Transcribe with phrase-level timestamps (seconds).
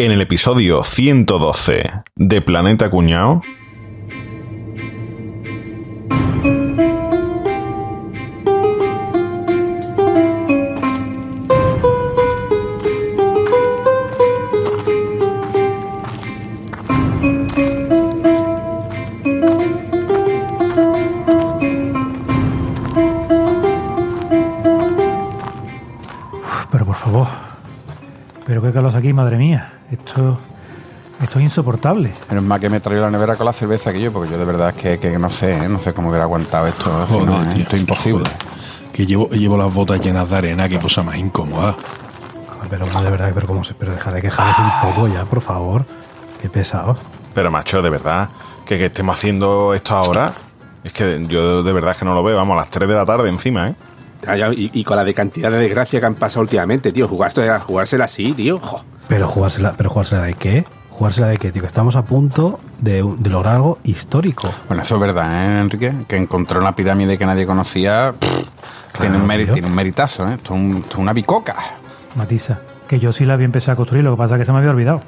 [0.00, 1.82] En el episodio 112
[2.16, 3.42] de Planeta Cuñao.
[31.50, 32.14] Insoportable.
[32.28, 34.44] Menos mal que me traigo la nevera con la cerveza que yo, porque yo de
[34.44, 35.68] verdad es que, que no sé, ¿eh?
[35.68, 37.06] no sé cómo hubiera aguantado esto.
[37.06, 37.46] si Joder, no, ¿eh?
[37.52, 37.62] tío.
[37.62, 38.24] Esto es imposible.
[38.24, 38.92] Joder.
[38.92, 41.76] Que llevo, llevo las botas llenas de arena, qué cosa más incómoda.
[42.68, 45.84] Pero de verdad, pero cómo se, pero deja de quejaros un poco ya, por favor.
[46.40, 46.96] Qué pesado.
[47.34, 48.30] Pero macho, de verdad,
[48.64, 50.32] que, que estemos haciendo esto ahora.
[50.84, 52.36] Es que yo de verdad que no lo veo.
[52.36, 53.74] Vamos, a las 3 de la tarde encima, ¿eh?
[54.56, 57.08] Y, y con la de cantidad de desgracia que han pasado últimamente, tío.
[57.08, 58.60] Jugársela, jugársela así, tío.
[58.60, 58.84] Jo.
[59.08, 60.64] Pero jugársela, pero jugársela de qué?
[61.00, 64.50] Jugársela de qué, tío, que estamos a punto de, de lograr algo histórico.
[64.68, 65.94] Bueno, eso es verdad, ¿eh, Enrique?
[66.06, 68.12] Que encontró una pirámide que nadie conocía.
[68.20, 69.52] pff, tiene, un tío.
[69.54, 70.34] tiene un meritazo, ¿eh?
[70.34, 71.56] Esto es, un- esto es una bicoca.
[72.16, 72.60] Matisa.
[72.86, 74.58] Que yo sí la había empezado a construir, lo que pasa es que se me
[74.58, 75.00] había olvidado.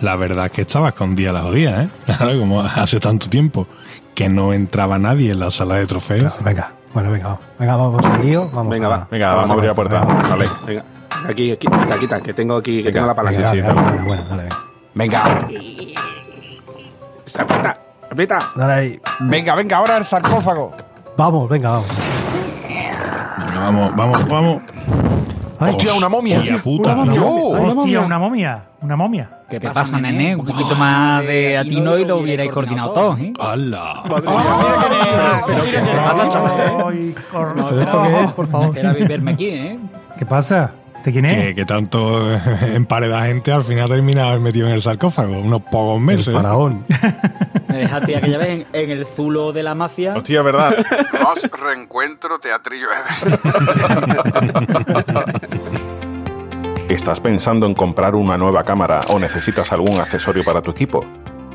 [0.00, 1.88] La verdad es que estaba escondida la jodida, ¿eh?
[2.06, 3.66] Claro, como hace tanto tiempo
[4.14, 6.32] que no entraba nadie en la sala de trofeos.
[6.42, 7.40] Venga, bueno, venga, vamos.
[7.58, 8.48] Venga, vamos al lío.
[8.50, 9.08] Vamos Venga, a- va.
[9.10, 10.04] Venga, vamos a abrir la puerta.
[10.06, 10.28] venga.
[10.30, 10.48] Vale.
[10.66, 10.84] Venga,
[11.28, 13.44] aquí, aquí, quita, quita, que tengo aquí, que Venga, tengo la palanca.
[13.44, 13.90] sí, sí, dale, dale.
[13.90, 14.56] bueno, bueno, dale, venga.
[14.98, 15.22] Venga,
[17.38, 17.78] Aprieta,
[18.10, 18.38] aprieta.
[18.56, 19.00] Dale ahí.
[19.20, 20.72] venga, venga, ahora el sarcófago.
[21.16, 21.86] Vamos, venga, vamos.
[23.38, 24.62] Venga, vamos, vamos, vamos.
[25.60, 26.38] Ay, ¡Hostia, una momia!
[26.40, 26.94] Hostia puta.
[26.96, 27.20] Una momia.
[27.20, 27.26] ¡No!
[27.80, 28.62] Hostia, una momia.
[28.80, 29.30] Una momia.
[29.48, 30.34] ¿Qué te pasa, nene?
[30.34, 33.32] Un poquito más de atino y lo hubierais coordinado todos, ¿eh?
[33.38, 34.02] ¡Hala!
[37.30, 38.76] Cor- ¿Pero esto qué es, por favor?
[38.76, 39.78] Era verme aquí, ¿eh?
[40.18, 40.72] ¿Qué pasa?
[40.98, 41.34] ¿Este quién es?
[41.34, 42.28] Que, que tanto
[42.74, 45.38] empareda gente al final termina metido en el sarcófago.
[45.40, 46.34] Unos pocos El meses.
[46.34, 46.84] faraón.
[47.68, 50.14] Me dejaste aquella vez en, en el zulo de la mafia.
[50.16, 50.72] Hostia, ¿verdad?
[51.12, 52.88] Los reencuentro teatrillo.
[56.88, 61.04] ¿Estás pensando en comprar una nueva cámara o necesitas algún accesorio para tu equipo?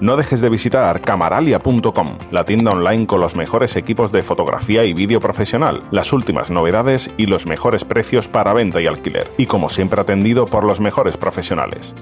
[0.01, 4.93] No dejes de visitar camaralia.com, la tienda online con los mejores equipos de fotografía y
[4.93, 9.69] vídeo profesional, las últimas novedades y los mejores precios para venta y alquiler, y como
[9.69, 11.93] siempre atendido por los mejores profesionales.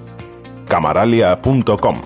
[0.68, 2.02] camaralia.com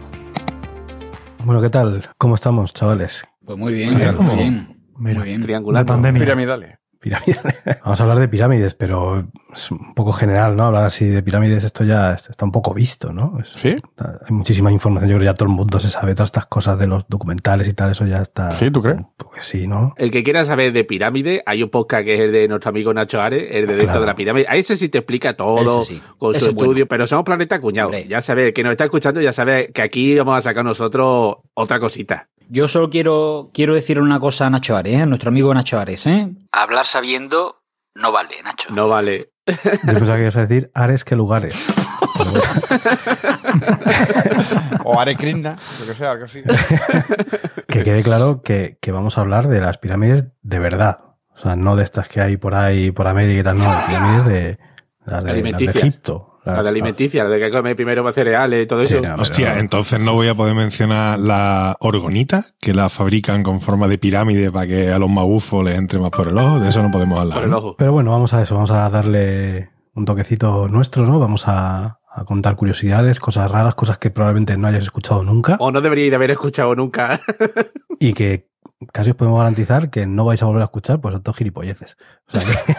[1.46, 2.10] Bueno, ¿qué tal?
[2.18, 3.26] ¿Cómo estamos, chavales?
[3.46, 4.68] Pues muy bien, muy bien.
[4.98, 5.42] Mira, Muy bien.
[5.44, 5.86] Triangular.
[5.86, 6.80] Piramidales.
[7.06, 7.40] Pirámides.
[7.84, 10.64] Vamos a hablar de pirámides, pero es un poco general, ¿no?
[10.66, 13.38] Hablar así de pirámides, esto ya está un poco visto, ¿no?
[13.40, 13.76] Es- ¿Sí?
[14.00, 16.80] Hay muchísima información, yo creo que ya todo el mundo se sabe todas estas cosas
[16.80, 18.50] de los documentales y tal, eso ya está.
[18.52, 18.98] ¿Sí, tú crees?
[19.18, 19.94] Pues sí, ¿no?
[19.98, 22.94] El que quiera saber de pirámide, hay un podcast que es el de nuestro amigo
[22.94, 24.02] Nacho Ares, el de dentro Claro.
[24.02, 24.46] de la pirámide.
[24.50, 26.02] A ese sí te explica todo sí.
[26.18, 26.62] con su bueno.
[26.72, 27.90] estudio, pero somos Planeta Cuñado.
[27.90, 28.08] Hombre.
[28.08, 31.38] Ya sabe, el que nos está escuchando ya sabe que aquí vamos a sacar nosotros
[31.54, 32.28] otra cosita.
[32.50, 35.02] Yo solo quiero, quiero decirle una cosa a Nacho Ares, ¿eh?
[35.02, 36.06] a nuestro amigo Nacho Ares.
[36.08, 36.32] ¿eh?
[36.52, 37.62] Hablar sabiendo
[37.96, 38.70] no vale, Nacho.
[38.72, 39.32] No vale.
[39.48, 41.56] Yo pensaba que ibas a decir Ares que lugares.
[44.84, 46.44] O Are Krishna, lo que sea, algo así.
[47.68, 51.00] que quede claro que, que vamos a hablar de las pirámides de verdad.
[51.34, 53.86] O sea, no de estas que hay por ahí, por América y tal, no, las
[53.86, 54.60] pirámides de,
[55.06, 55.76] las de, las de Alimenticias.
[55.78, 56.35] Egipto.
[56.46, 59.02] La de alimenticia, la de que come primero cereales y todo Sí, eso.
[59.08, 59.16] no.
[59.22, 63.88] Hostia, pero- entonces no voy a poder mencionar la orgonita, que la fabrican con forma
[63.88, 66.60] de pirámide para que a los magufos les entre más por el ojo.
[66.60, 67.36] De eso no podemos hablar.
[67.36, 67.58] por el ¿no?
[67.58, 67.76] ojo.
[67.78, 71.20] Pero bueno, vamos a eso, vamos a darle un toquecito nuestro, ¿no?
[71.20, 75.72] Vamos a, a contar curiosidades, cosas raras, cosas que probablemente no hayas escuchado nunca O
[75.72, 77.20] no deberíais de haber escuchado nunca.
[78.00, 78.50] y que
[78.92, 81.98] casi os podemos garantizar que no vais a volver a escuchar, pues todos gilipolleces.
[82.34, 82.76] O sea que,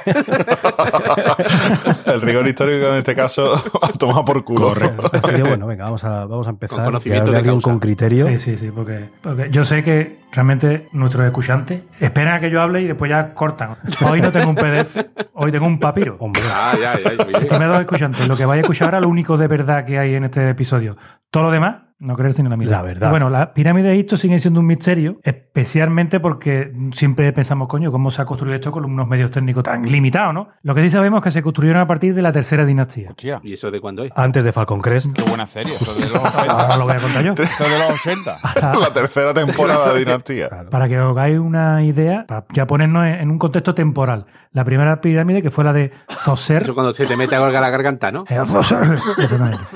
[2.12, 3.50] El rigor histórico en este caso
[3.98, 4.68] toma por culo.
[4.68, 5.10] Correcto.
[5.46, 6.76] bueno, venga, vamos a, vamos a empezar.
[6.76, 8.26] Con conocimiento de con criterio.
[8.28, 12.60] Sí, sí, sí, porque, porque yo sé que realmente nuestros escuchantes esperan a que yo
[12.60, 13.76] hable y después ya cortan.
[14.06, 14.96] Hoy no tengo un PDF,
[15.34, 16.16] hoy tengo un papiro.
[16.20, 17.72] Hombre, Ah, ya, ya, muy bien.
[17.80, 18.28] Escuchantes.
[18.28, 20.96] Lo que vais a escuchar ahora, lo único de verdad que hay en este episodio.
[21.30, 22.70] Todo lo demás, no creerse ni la mitad.
[22.72, 23.08] La verdad.
[23.08, 27.90] Y bueno, las pirámides de Egipto siguen siendo un misterio, especialmente porque siempre pensamos, coño,
[27.90, 30.48] ¿cómo se ha construido esto con unos medios técnicos tan limitados, no?
[30.62, 33.10] Lo que sí sabemos es que se construyeron a partir de la tercera dinastía.
[33.10, 34.12] Hostia, ¿Y eso de cuándo es?
[34.14, 35.74] antes de Falcon Crest, qué buena serie.
[35.74, 36.52] Eso de los 80.
[36.52, 37.32] Ahora lo voy a contar yo.
[37.42, 38.36] Eso de los 80.
[38.42, 40.48] Hasta- La tercera temporada de Dinastía.
[40.48, 40.70] claro.
[40.70, 44.26] Para que os hagáis una idea, para ya ponernos en en un contexto temporal.
[44.56, 46.62] La primera pirámide, que fue la de Zoser.
[46.62, 48.24] Eso cuando se te mete algo a la garganta, ¿no?
[48.26, 48.78] eh, Zoser.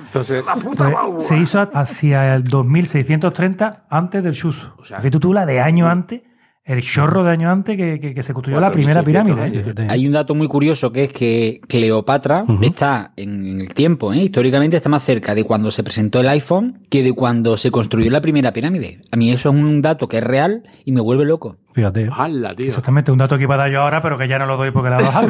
[0.07, 0.43] Entonces,
[0.77, 4.69] Pues, se hizo hacia el 2630 antes del Shusu.
[4.79, 6.23] O sea- Fíjate tú la de año antes
[6.71, 9.43] el chorro de años antes que, que- que se construyó la 4.600 primera pirámide.
[9.43, 9.67] años.
[9.67, 9.87] ¿eh?
[9.89, 14.19] Hay un dato muy curioso que es que Cleopatra está en el tiempo, ¿eh?
[14.19, 18.11] históricamente está más cerca de cuando se presentó el iPhone que de cuando se construyó
[18.11, 19.01] la primera pirámide.
[19.13, 21.57] A mí eso es un dato que es real y me vuelve loco.
[21.73, 22.09] Fíjate.
[22.13, 22.67] ¡Hala, tío!
[22.67, 24.73] Exactamente, un dato que iba a dar yo ahora, pero que ya no lo doy
[24.73, 25.29] porque la he bajado.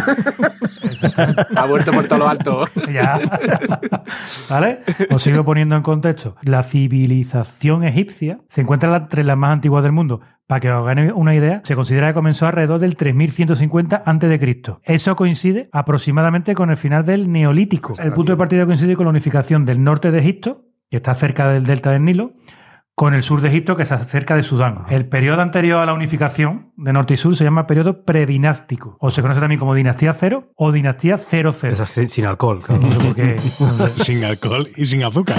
[1.57, 2.65] Ha vuelto por todo lo alto.
[2.93, 3.21] ya.
[4.49, 4.81] ¿Vale?
[5.11, 6.37] Os sigo poniendo en contexto.
[6.43, 10.21] La civilización egipcia se encuentra entre las más antiguas del mundo.
[10.51, 14.63] Para que os hagáis una idea, se considera que comenzó alrededor del 3150 a.C.
[14.83, 17.93] Eso coincide aproximadamente con el final del Neolítico.
[18.03, 21.47] El punto de partida coincide con la unificación del norte de Egipto, que está cerca
[21.53, 22.33] del delta del Nilo,
[22.97, 24.79] con el sur de Egipto, que está cerca de Sudán.
[24.91, 29.11] El periodo anterior a la unificación de norte y sur se llama periodo predinástico, o
[29.13, 31.51] se conoce también como dinastía cero o dinastía 00.
[31.51, 32.83] Esa es sin- sin alcohol, claro.
[32.83, 33.39] No sé por qué.
[34.03, 35.39] sin alcohol y sin azúcar.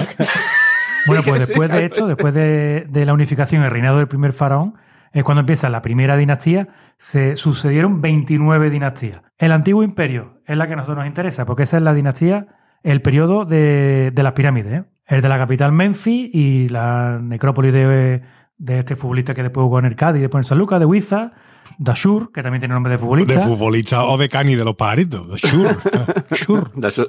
[1.06, 4.76] Bueno, pues después de esto, después de, de la unificación, el reinado del primer faraón,
[5.14, 6.68] es cuando empieza la primera dinastía,
[6.98, 9.22] se sucedieron 29 dinastías.
[9.38, 12.48] El antiguo imperio es la que a nosotros nos interesa, porque esa es la dinastía,
[12.84, 14.74] el periodo de, de las pirámides.
[14.82, 14.84] ¿eh?
[15.08, 18.22] El de la capital Memphis y la necrópolis de,
[18.58, 21.32] de este futbolista que después jugó en el Cádiz, después en San Lucas, de Huiza,
[21.78, 23.34] Dashur, que también tiene nombre de futbolista.
[23.34, 25.30] De futbolista o de cani de los pajaritos.
[25.30, 25.78] De Shur.
[26.36, 26.72] Shur.
[26.76, 27.06] Da su,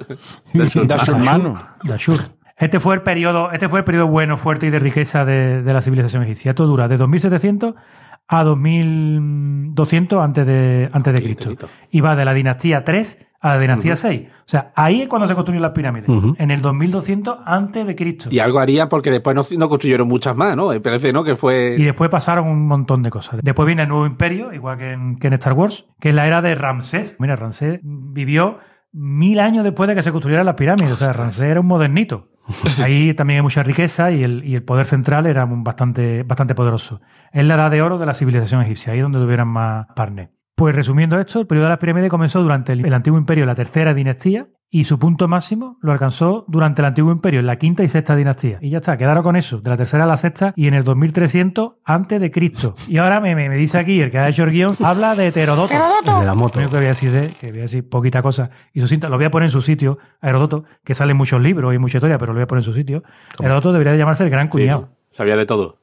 [0.53, 1.61] da su- Da su hermano.
[1.83, 2.19] Dashur.
[2.57, 5.73] Este fue el periodo, este fue el periodo bueno, fuerte y de riqueza de, de
[5.73, 6.51] la civilización egipcia.
[6.51, 7.75] Esto dura de 2700
[8.27, 11.69] a 2200 antes de, antes de Cristo.
[11.91, 14.27] Y va de la dinastía 3 a la dinastía 6.
[14.27, 16.09] O sea, ahí es cuando se construyeron las pirámides.
[16.37, 18.29] En el 2200 antes de Cristo.
[18.31, 20.69] Y algo harían porque después no, no construyeron muchas más, ¿no?
[20.81, 21.23] Parece, ¿no?
[21.23, 21.75] Que fue...
[21.77, 23.39] Y después pasaron un montón de cosas.
[23.43, 26.25] Después viene el nuevo imperio, igual que en, que en Star Wars, que es la
[26.25, 27.17] era de Ramsés.
[27.19, 28.59] Mira, Ramsés vivió
[28.93, 30.93] mil años después de que se construyeran las pirámides.
[30.93, 32.29] O sea, Ramsés era un modernito.
[32.83, 37.01] Ahí también hay mucha riqueza y el, y el poder central era bastante, bastante poderoso.
[37.31, 40.29] Es la edad de oro de la civilización egipcia, ahí donde tuvieran más partner.
[40.63, 43.53] Pues resumiendo esto, el periodo de las pirámides comenzó durante el, el antiguo imperio, la
[43.53, 47.83] tercera dinastía, y su punto máximo lo alcanzó durante el antiguo imperio, en la quinta
[47.83, 48.59] y sexta dinastía.
[48.61, 50.85] Y ya está, quedaron con eso, de la tercera a la sexta y en el
[50.85, 52.75] 2300 antes de Cristo.
[52.87, 55.27] Y ahora me, me, me dice aquí, el que ha hecho el guion, habla de
[55.27, 55.73] Heterodoto.
[55.73, 56.59] El de la moto.
[56.59, 58.49] Único que voy a decir de, que voy a decir poquita cosa.
[58.71, 61.41] Y su cinta, lo voy a poner en su sitio, a Herodoto, que salen muchos
[61.41, 63.03] libros y mucha historia, pero lo voy a poner en su sitio.
[63.37, 64.89] Herodoto debería de llamarse el gran Sí, cuñado.
[65.11, 65.79] sabía de todo.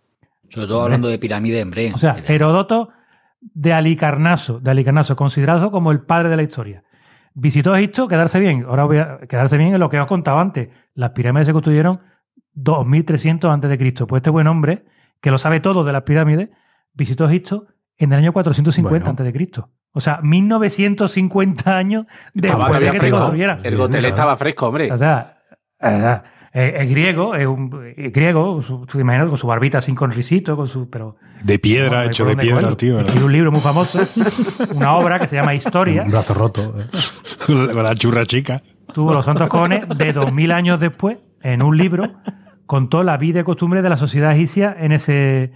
[0.48, 1.92] Sobre todo hablando de pirámide, hombre.
[1.94, 2.88] O sea, Heródoto
[3.40, 6.82] de Alicarnaso, de Alicarnaso, considerado como el padre de la historia.
[7.34, 8.64] Visitó Egipto, quedarse bien.
[8.68, 10.68] Ahora voy a quedarse bien en lo que os contaba antes.
[10.94, 12.00] Las pirámides se construyeron
[12.54, 14.06] 2300 antes de Cristo.
[14.06, 14.84] Pues este buen hombre,
[15.20, 16.50] que lo sabe todo de las pirámides,
[16.92, 17.66] visitó Egipto
[17.96, 19.10] en el año 450 Bueno.
[19.10, 19.70] antes de Cristo.
[19.92, 23.60] O sea, 1950 años después de que se construyeran.
[23.64, 24.92] El gotel estaba fresco, hombre.
[24.92, 25.38] O sea,
[26.52, 29.94] eh, eh, es griego, es un es griego, su, su- imagínate, con su barbita así
[29.94, 33.22] con risito, con su, pero De piedra, hecho de piedra, el tío, ¿verdad?
[33.22, 34.00] Un libro muy famoso,
[34.74, 36.02] una obra que se llama Historia.
[36.02, 36.74] Un brazo roto.
[36.78, 37.54] eh.
[37.74, 38.62] La churra chica.
[38.92, 42.02] Tuvo los santos cojones de 2000 años después, en un libro,
[42.66, 45.52] contó la vida y costumbre de la sociedad egipcia en ese,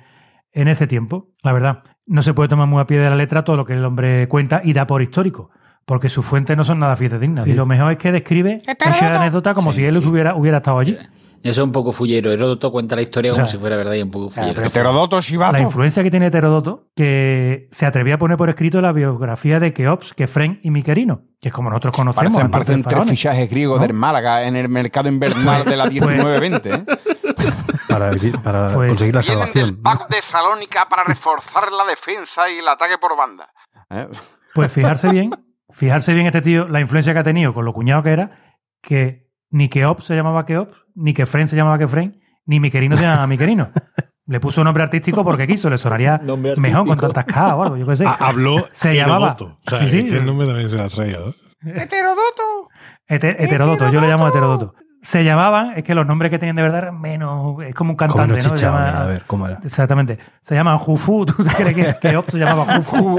[0.52, 1.30] en ese tiempo.
[1.42, 3.72] La verdad, no se puede tomar muy a pie de la letra todo lo que
[3.72, 5.50] el hombre cuenta y da por histórico.
[5.86, 7.46] Porque sus fuentes no son nada fidedignas.
[7.46, 10.06] Y lo mejor es que describe esa anécdota como Sí, si él sí.
[10.06, 10.96] hubiera, hubiera estado allí.
[11.42, 12.32] Eso es un poco fullero.
[12.32, 14.62] Heródoto cuenta la historia O sea, como si fuera verdad y un poco fullero.
[14.64, 15.20] Heterodoto
[15.52, 19.74] La influencia que tiene Heterodoto, que se atrevía a poner por escrito la biografía de
[19.74, 22.32] Keops, Kefren y Miquerino, que es como nosotros conocemos.
[22.32, 23.86] Parecen, parecen de tres fichajes griegos ¿No?
[23.86, 26.60] del Málaga en el mercado invernal de la 19-20.
[26.64, 26.84] ¿eh?
[27.88, 28.10] Para,
[28.42, 29.80] para Pues- conseguir la salvación.
[29.82, 33.48] pack de Salónica para reforzar la defensa y el ataque por banda.
[33.90, 34.08] ¿Eh?
[34.54, 35.30] Pues fijarse bien,
[35.74, 39.28] fijarse bien este tío, la influencia que ha tenido con lo cuñado que era, que
[39.50, 43.68] ni Keops se llamaba Keops, ni Kefren se llamaba Kefren, ni Miquerino se llamaba Miquerino.
[44.26, 46.18] Le puso un nombre artístico porque quiso, le sonaría
[46.56, 48.06] mejor con tantas K o algo, yo qué sé.
[48.06, 49.36] Ha- habló Se llamaba-.
[49.38, 49.98] O sea, Sí, sí.
[50.08, 51.28] ese nombre también se lo ha traído.
[51.28, 51.34] ¿eh?
[51.82, 52.68] ¡Heterodoto!
[53.06, 54.74] Hete- heterodoto, yo le llamo heterodoto.
[55.04, 57.96] Se llamaban, es que los nombres que tenían de verdad eran menos, es como un
[57.96, 58.56] Como cantante, unos ¿no?
[58.56, 59.58] Llama- a ver, ¿cómo era?
[59.62, 60.18] Exactamente.
[60.40, 61.26] Se llaman Jufu.
[61.26, 63.18] ¿Tú crees que, que Ops se llamaba Jufu?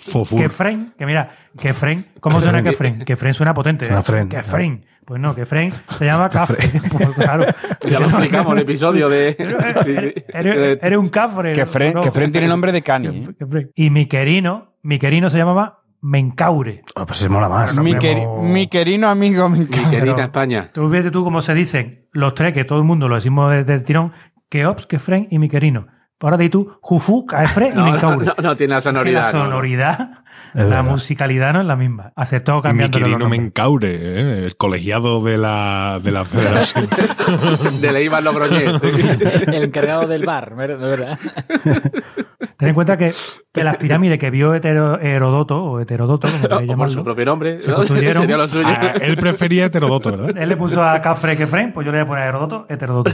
[0.00, 0.40] Fofur.
[0.40, 3.00] Kefren, que mira, Kefren, ¿cómo suena Kefren?
[3.04, 3.86] Kefren suena potente.
[3.86, 4.04] Suena ¿eh?
[4.04, 4.84] Fren, Kefren.
[5.04, 6.58] Pues no, Kefren se llama Cafre.
[6.92, 7.44] Pues claro.
[7.88, 9.36] Ya lo explicamos en el episodio de.
[9.84, 10.14] Sí, sí.
[10.28, 11.52] Eres, eres un cafre.
[11.52, 12.00] Que Fren, ¿no?
[12.02, 13.08] que Fren tiene nombre de cani.
[13.08, 13.28] ¿eh?
[13.36, 13.72] Kefren.
[13.74, 16.82] Y mi querino, mi querino se llamaba Mencaure.
[16.96, 17.78] Ah, pues se mola más.
[17.80, 20.70] Mi, queri- mi querido amigo, mi Mi querida España.
[20.72, 23.74] Tú fíjate tú cómo se dicen los tres, que todo el mundo lo decimos desde
[23.74, 24.12] el tirón,
[24.48, 25.86] Keops, Kefren y mi querino.
[26.22, 28.26] Ahora di tú, Jufu, Kefren y No, Mencaure.
[28.26, 29.22] no, no tiene la Que sonoridad.
[29.22, 29.44] la no, no.
[29.44, 30.10] sonoridad.
[30.54, 30.84] Es la verdad.
[30.84, 32.12] musicalidad no es la misma.
[32.16, 33.28] Aceptó Mi cambiando los querido.
[33.28, 34.44] Mencaure, ¿eh?
[34.46, 36.88] el colegiado de la, de la federación.
[37.80, 38.82] De la Iván Logroñez.
[39.46, 41.18] El encargado del bar, ¿ver- de verdad.
[42.56, 43.12] Ten en cuenta que,
[43.52, 47.24] que las pirámides que vio Hetero- Herodoto, o Heterodoto, como queráis O por su propio
[47.24, 47.62] nombre.
[47.62, 47.76] Se ¿no?
[47.78, 48.66] construyeron- Sería lo suyo.
[48.68, 50.36] Ah, él prefería heterodoto, ¿verdad?
[50.36, 53.12] Él le puso a Cafre Kefren, pues yo le voy a poner a Herodoto, Heterodoto.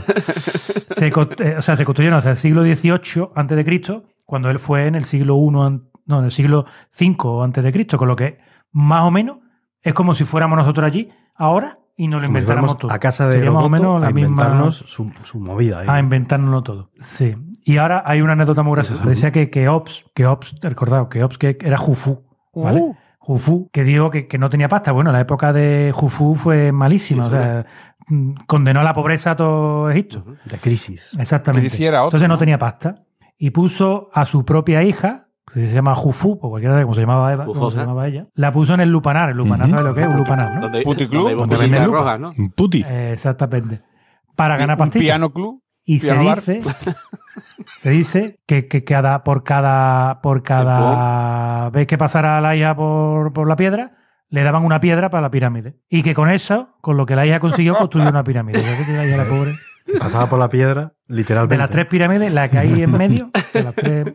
[0.91, 4.59] Se, eh, o sea, se construyeron hasta el siglo XVIII antes de Cristo, cuando él
[4.59, 6.65] fue en el siglo I, no, en el siglo
[6.99, 8.39] V antes de Cristo, con lo que
[8.71, 9.37] más o menos
[9.81, 12.91] es como si fuéramos nosotros allí ahora y nos lo inventáramos todo.
[12.91, 15.83] a casa de Sería más o menos la a misma inventarnos su, su movida.
[15.87, 16.91] a inventárnoslo todo.
[16.97, 17.35] Sí.
[17.63, 19.03] Y ahora hay una anécdota muy graciosa.
[19.03, 22.23] Decía que, que Ops, que Ops, recordado, que Ops que era Jufu,
[22.53, 22.81] ¿vale?
[22.81, 22.95] Uh.
[23.19, 24.93] Jufu, que dijo que, que no tenía pasta.
[24.93, 27.23] Bueno, la época de Jufu fue malísima.
[27.23, 27.65] Sí, o sea,
[28.07, 30.23] mm, condenó a la pobreza a todo Egipto.
[30.45, 31.11] De crisis.
[31.19, 31.67] Exactamente.
[31.67, 32.39] Crisis era otro, Entonces no, ¿no?
[32.39, 33.03] tenía pasta.
[33.37, 37.01] Y puso a su propia hija, que se llama Jufu, o cualquiera de cómo se
[37.01, 37.79] llamaba, Eva, cómo se Jufosa.
[37.81, 39.29] llamaba ella, la puso en el lupanar.
[39.29, 39.69] El lupanar.
[39.69, 40.07] ¿sabes lo que es?
[40.07, 40.61] Un lupanar, ¿no?
[40.61, 42.29] Donde, Puticlub, donde ¿no?
[42.55, 42.85] Puti.
[42.87, 43.81] Eh, exactamente.
[44.35, 45.03] Para ganar un pastillas.
[45.05, 45.61] piano club.
[45.89, 46.59] Y se Piano dice,
[47.77, 53.31] se dice que, que cada, por cada, por cada vez que pasara la hija por,
[53.31, 53.93] por la piedra,
[54.29, 55.77] le daban una piedra para la pirámide.
[55.89, 58.59] Y que con eso, con lo que la hija consiguió, construyó una pirámide.
[58.59, 59.53] ¿Sabes qué la hija, la pobre?
[59.97, 61.55] Pasaba por la piedra, literalmente.
[61.55, 64.13] De las tres pirámides, la que hay en medio, de las tres-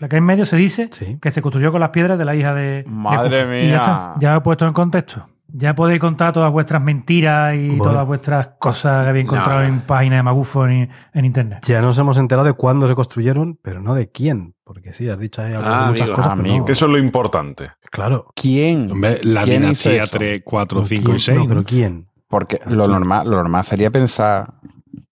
[0.00, 1.18] la que hay en medio se dice Sí.
[1.22, 2.82] que se construyó con las piedras de la hija de.
[2.82, 3.42] de Madre.
[3.42, 3.70] Y mía.
[3.70, 5.26] ya está, ya he puesto en contexto.
[5.52, 7.84] Ya podéis contar todas vuestras mentiras y Bueno.
[7.92, 9.66] todas vuestras cosas que habéis encontrado No.
[9.66, 11.64] en páginas de Magufo en, en internet.
[11.66, 14.54] Ya nos hemos enterado de cuándo se construyeron, pero no de quién.
[14.62, 16.58] Porque sí, has dicho ahí Ah, muchas amigo, cosas, amigo.
[16.58, 16.72] no.
[16.72, 17.70] Eso es lo importante.
[17.90, 18.26] Claro.
[18.36, 18.92] ¿Quién?
[18.92, 20.18] Hombre, la ¿Quién hizo dinastía eso?
[20.18, 21.16] 3, 4, ¿Pero 5 quién?
[21.16, 21.38] y 6.
[21.38, 22.06] No, pero ¿quién?
[22.28, 24.54] Porque lo normal, lo normal sería pensar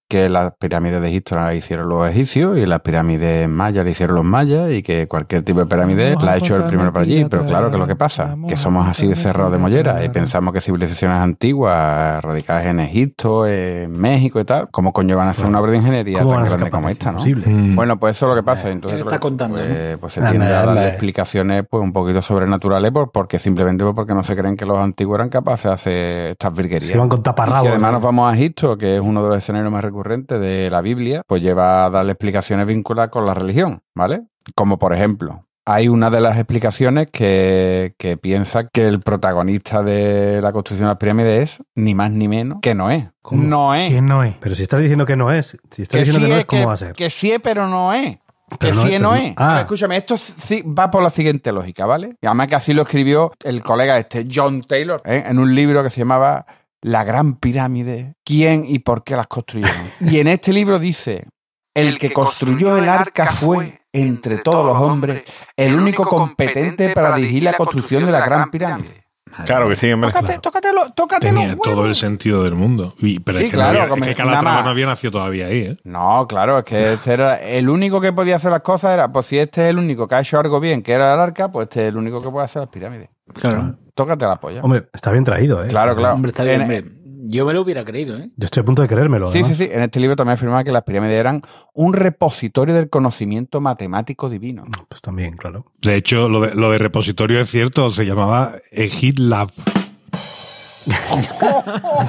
[0.08, 4.16] que las pirámides de Egipto las hicieron los egipcios y las pirámides mayas las hicieron
[4.16, 7.04] los mayas y que cualquier tipo de pirámide Vamos la ha hecho el primero para
[7.04, 7.26] allí.
[7.26, 10.54] Pero claro que lo que pasa, que somos así de cerrados de mollera y pensamos
[10.54, 15.44] que civilizaciones antiguas, radicadas en Egipto, en México y tal, ¿cómo coño van a hacer
[15.44, 17.18] una obra de ingeniería ¿Cómo tan van grande como esta, no?
[17.26, 17.46] Imposible.
[17.54, 17.76] Mm.
[17.76, 18.70] Bueno, pues eso es lo que pasa.
[18.70, 22.22] Entonces, ¿Qué me estás contando, Pues, pues se tiende a darle explicaciones pues un poquito
[22.22, 25.72] sobrenaturales por- porque simplemente pues, porque no se creen que los antiguos eran capaces de
[25.72, 26.88] hacer estas virguerías.
[26.88, 27.60] Se iban con Y taparrabos.
[27.62, 27.96] si además ¿no?
[27.98, 31.22] nos vamos a Egipto, que es uno de los escenarios más recurrentes de la Biblia,
[31.26, 34.22] pues lleva a darle explicaciones vinculadas con la religión, ¿vale?
[34.54, 40.40] Como por ejemplo, hay una de las explicaciones que, que piensa que el protagonista de
[40.40, 43.10] la construcción de las pirámides es ni más ni menos que Noé.
[43.20, 43.42] ¿Cómo?
[43.42, 43.88] Noé.
[43.88, 44.34] ¿Quién no es?
[44.40, 46.72] Pero si estás diciendo que no es, si estás diciendo que no es, ¿cómo va
[46.72, 46.94] a ser?
[46.94, 48.16] Que sí es, pero no es.
[48.58, 49.28] Que no sí es, es, no pero es.
[49.28, 49.60] no- ah.
[49.60, 52.16] Escúchame, esto sí va por la siguiente lógica, ¿vale?
[52.22, 55.24] Y además que así lo escribió el colega este, John Taylor, ¿eh?
[55.26, 56.46] en un libro que se llamaba
[56.82, 59.86] La Gran Pirámide, ¿quién y por qué las construyeron?
[60.00, 61.26] y en este libro dice,
[61.74, 65.24] el que construyó el arca fue, entre todos los hombres,
[65.56, 69.04] el único competente para dirigir la construcción de la Gran Pirámide.
[69.44, 70.10] Claro que sí, hombre.
[70.10, 72.94] Tócate, tócatelo, tócate Tenía todo el sentido del mundo.
[72.98, 75.46] Y- pero Sí, es que, claro, no había, es que Calatrava no había nacido todavía
[75.46, 75.76] ahí, ¿eh?
[75.84, 79.26] No, claro, es que este era el único que podía hacer las cosas era, pues
[79.26, 81.64] si este es el único que ha hecho algo bien, que era el arca, pues
[81.64, 83.10] este es el único que puede hacer las pirámides.
[83.34, 83.76] Claro.
[83.98, 84.60] Tócate la polla.
[84.62, 85.66] Hombre, está bien traído, ¿eh?
[85.66, 86.14] Claro, claro.
[86.14, 86.84] Hombre, está bien, hombre.
[87.24, 88.30] Yo me lo hubiera creído, ¿eh?
[88.36, 89.32] Yo estoy a punto de creérmelo.
[89.32, 89.58] Sí, sí, además.
[89.58, 89.68] sí.
[89.72, 91.42] En este libro también afirmaba que las pirámides eran
[91.74, 94.66] un repositorio del conocimiento matemático divino.
[94.88, 95.66] Pues también, claro.
[95.82, 99.50] De hecho, lo de, lo de repositorio es cierto, se llamaba Egit Lab.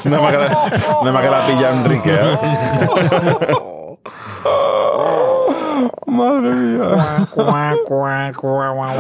[0.05, 0.21] No
[1.03, 2.37] me me queda pilla Enrique, ¿eh?
[6.07, 7.27] Madre mía.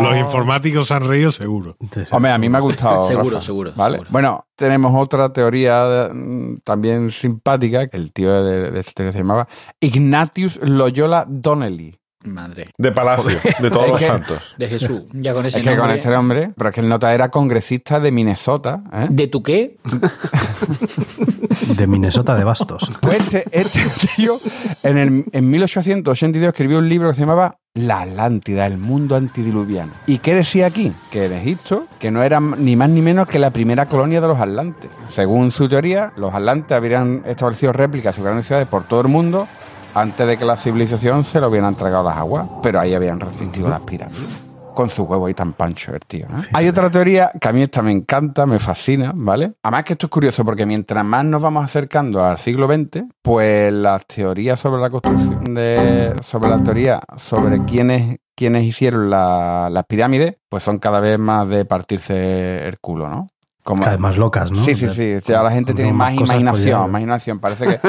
[0.01, 1.77] Los informáticos han reído seguro.
[2.11, 3.01] Hombre, a mí me ha gustado.
[3.07, 3.41] Seguro, Rafa.
[3.41, 3.97] seguro, ¿Vale?
[3.97, 4.11] seguro.
[4.11, 7.87] Bueno, tenemos otra teoría mm, también simpática.
[7.87, 9.47] que El tío de, de esta teoría se llamaba
[9.79, 11.95] Ignatius Loyola Donnelly.
[12.25, 12.69] Madre.
[12.77, 14.55] De Palacio, de todos Es los santos.
[14.57, 15.03] De Jesús.
[15.13, 18.01] Ya con ese Es que con este nombre, pero es que el nota era congresista
[18.01, 18.83] de Minnesota.
[18.91, 19.07] ¿eh?
[19.09, 19.77] ¿De tu qué?
[21.75, 22.89] De Minnesota de Bastos.
[23.01, 23.81] Pues este, este
[24.15, 24.39] tío
[24.83, 29.91] en, el, en 1882 escribió un libro que se llamaba La Atlántida, el mundo antidiluviano.
[30.05, 30.91] ¿Y qué decía aquí?
[31.11, 34.27] Que en Egipto, que no era ni más ni menos que la primera colonia de
[34.27, 34.91] los atlantes.
[35.07, 39.07] Según su teoría, los atlantes habrían establecido réplicas de sus grandes ciudades por todo el
[39.07, 39.47] mundo
[39.93, 42.47] antes de que la civilización se lo hubieran tragado las aguas.
[42.61, 44.48] Pero ahí habían resistido las pirámides.
[44.79, 46.25] Con su huevo ahí tan pancho el tío.
[46.27, 46.47] ¿eh?
[46.53, 49.51] Hay otra teoría que a mí esta me encanta, me fascina, ¿vale?
[49.61, 53.73] Además que esto es curioso porque mientras más nos vamos acercando al siglo XX, pues
[53.73, 56.15] las teorías sobre la construcción de...
[56.23, 61.49] sobre la teoría sobre quiénes, quiénes hicieron la- las pirámides, pues son cada vez más
[61.49, 63.27] de partirse el culo, ¿no?
[63.69, 64.63] Como Cada vez más locas, ¿no?
[64.63, 65.13] Sí, sí, sí.
[65.13, 67.39] O sea, la gente tiene más, imaginación.
[67.39, 67.79] Parece que.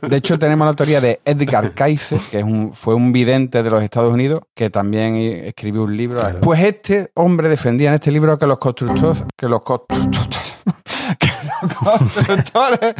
[0.08, 3.68] De hecho, tenemos la teoría de Edgar Cayce, que es un, fue un vidente de
[3.68, 6.22] los Estados Unidos, que también escribió un libro.
[6.22, 6.40] Claro.
[6.40, 10.58] Pues este hombre defendía en este libro que los constructores, que los constructores,
[11.18, 11.28] que
[11.60, 12.94] los constructores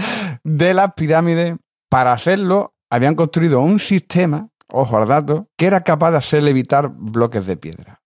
[0.44, 1.56] de las pirámides,
[1.88, 6.90] para hacerlo, habían construido un sistema, ojo al dato, que era capaz de hacer levitar
[6.94, 7.97] bloques de piedra.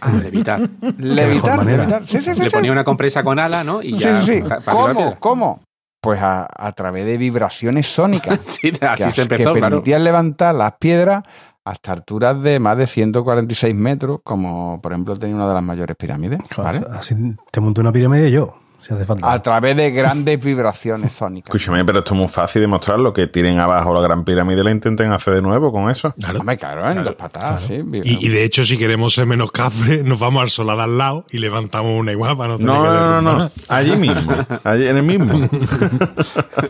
[0.00, 0.10] Ah.
[0.22, 0.60] Levitar,
[0.98, 2.02] levitar.
[2.06, 2.40] Sí, sí, sí.
[2.42, 2.54] Le sí.
[2.54, 3.82] ponía una compresa con ala, ¿no?
[3.82, 4.20] Y Sí, ya.
[4.22, 4.40] sí, sí.
[4.42, 5.16] la ¿Cómo?
[5.18, 5.60] ¿Cómo?
[6.02, 8.38] Pues a, a través de vibraciones sónicas.
[8.60, 9.76] Sí, que, así se empezó, que claro.
[9.76, 11.22] permitían levantar las piedras
[11.64, 15.94] hasta alturas de más de 146 metros, como por ejemplo tenía una de las mayores
[15.96, 16.40] pirámides.
[16.56, 16.80] ¿vale?
[16.90, 17.14] Así
[17.50, 19.32] te monto una pirámide yo, si hace falta.
[19.32, 21.48] A través de grandes vibraciones sónicas.
[21.48, 24.70] Escúchame, pero esto es muy fácil demostrarlo, que tiren abajo la gran pirámide y la
[24.70, 26.12] intenten hacer de nuevo con eso.
[26.18, 26.40] Claro.
[26.40, 27.82] Hombre, claro, en dos patadas, sí.
[28.04, 31.24] Y, y de hecho, si queremos ser menos cafres, nos vamos al solar al lado
[31.30, 33.50] y levantamos una igual para no tener No, que no, no.
[33.68, 34.32] Allí mismo.
[34.64, 35.34] Allí en el mismo.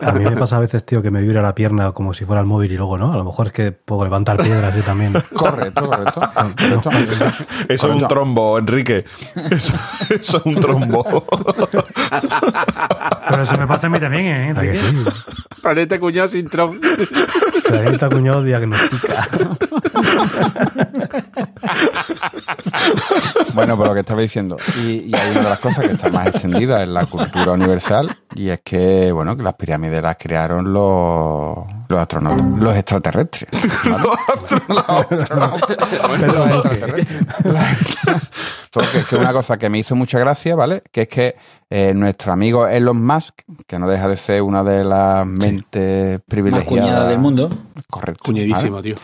[0.01, 2.41] A mí me pasa a veces, tío, que me vibra la pierna como si fuera
[2.41, 3.13] el móvil y luego no.
[3.13, 5.13] A lo mejor es que puedo levantar piedras y también.
[5.35, 6.21] Correcto, correcto.
[6.21, 6.91] correcto.
[7.69, 9.05] Eso es un trombo, Enrique.
[9.51, 9.75] Eso,
[10.09, 11.25] eso es un trombo.
[13.29, 14.55] Pero eso me pasa a mí también, ¿eh?
[14.57, 15.05] ¿A que sí?
[15.63, 16.81] Planeta cuñado sin tron.
[17.69, 19.29] Planeta cuñado diagnostica.
[23.61, 24.57] Bueno, por lo que estaba diciendo.
[24.83, 28.17] Y, y hay una de las cosas que está más extendida en la cultura universal
[28.35, 33.49] y es que, bueno, que las pirámides las crearon los, los astronautas, los extraterrestres.
[33.85, 34.09] ¿vale?
[34.69, 37.45] Los extraterrestres.
[37.45, 37.77] La-
[38.73, 40.85] Solo que, una cosa que me hizo mucha gracia, ¿vale?
[40.93, 41.35] Que es que
[41.69, 46.23] eh, nuestro amigo Elon Musk, que no deja de ser una de las mentes Más
[46.29, 47.51] privilegiadas cuñada del mundo.
[47.91, 48.23] Correcto.
[48.27, 48.95] Cuñadísimo, ¿vale?
[48.95, 48.97] tío.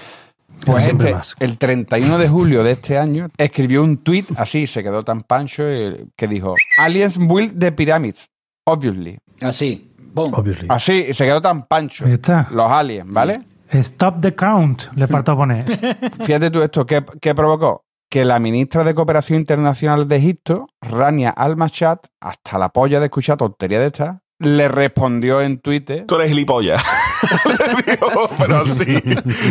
[0.65, 1.37] Pues Siempre este, más.
[1.41, 5.63] el 31 de julio de este año escribió un tweet así, se quedó tan pancho,
[5.67, 8.29] eh, que dijo: Aliens build the pyramids,
[8.65, 9.19] obviously.
[9.41, 9.93] Así.
[9.99, 10.33] Boom.
[10.35, 10.67] Obviously.
[10.71, 12.07] Así, y se quedó tan pancho.
[12.07, 12.49] Ahí está.
[12.51, 13.41] Los aliens, ¿vale?
[13.71, 15.65] Stop the count, le faltó poner.
[16.25, 17.85] Fíjate tú esto, ¿qué, qué provocó?
[18.09, 23.37] Que la ministra de Cooperación Internacional de Egipto, Rania Al-Mashad, hasta la polla de escuchar
[23.37, 26.05] tontería de esta, le respondió en Twitter.
[26.07, 26.83] Tú eres gilipollas.
[28.39, 29.03] Pero sí.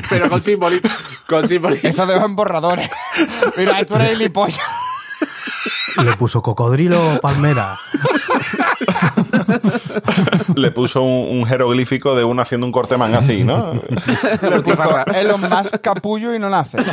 [0.10, 0.90] Pero con simbolito.
[1.28, 1.88] Con simbolito.
[1.88, 2.90] Eso dejo en borradores.
[3.58, 4.60] Mira, tú eres gilipollas.
[6.04, 7.78] Le puso cocodrilo palmera.
[10.56, 13.74] Le puso un, un jeroglífico de uno haciendo un corte manga así, ¿no?
[14.42, 16.78] Le puso Elon Musk capullo y no nace.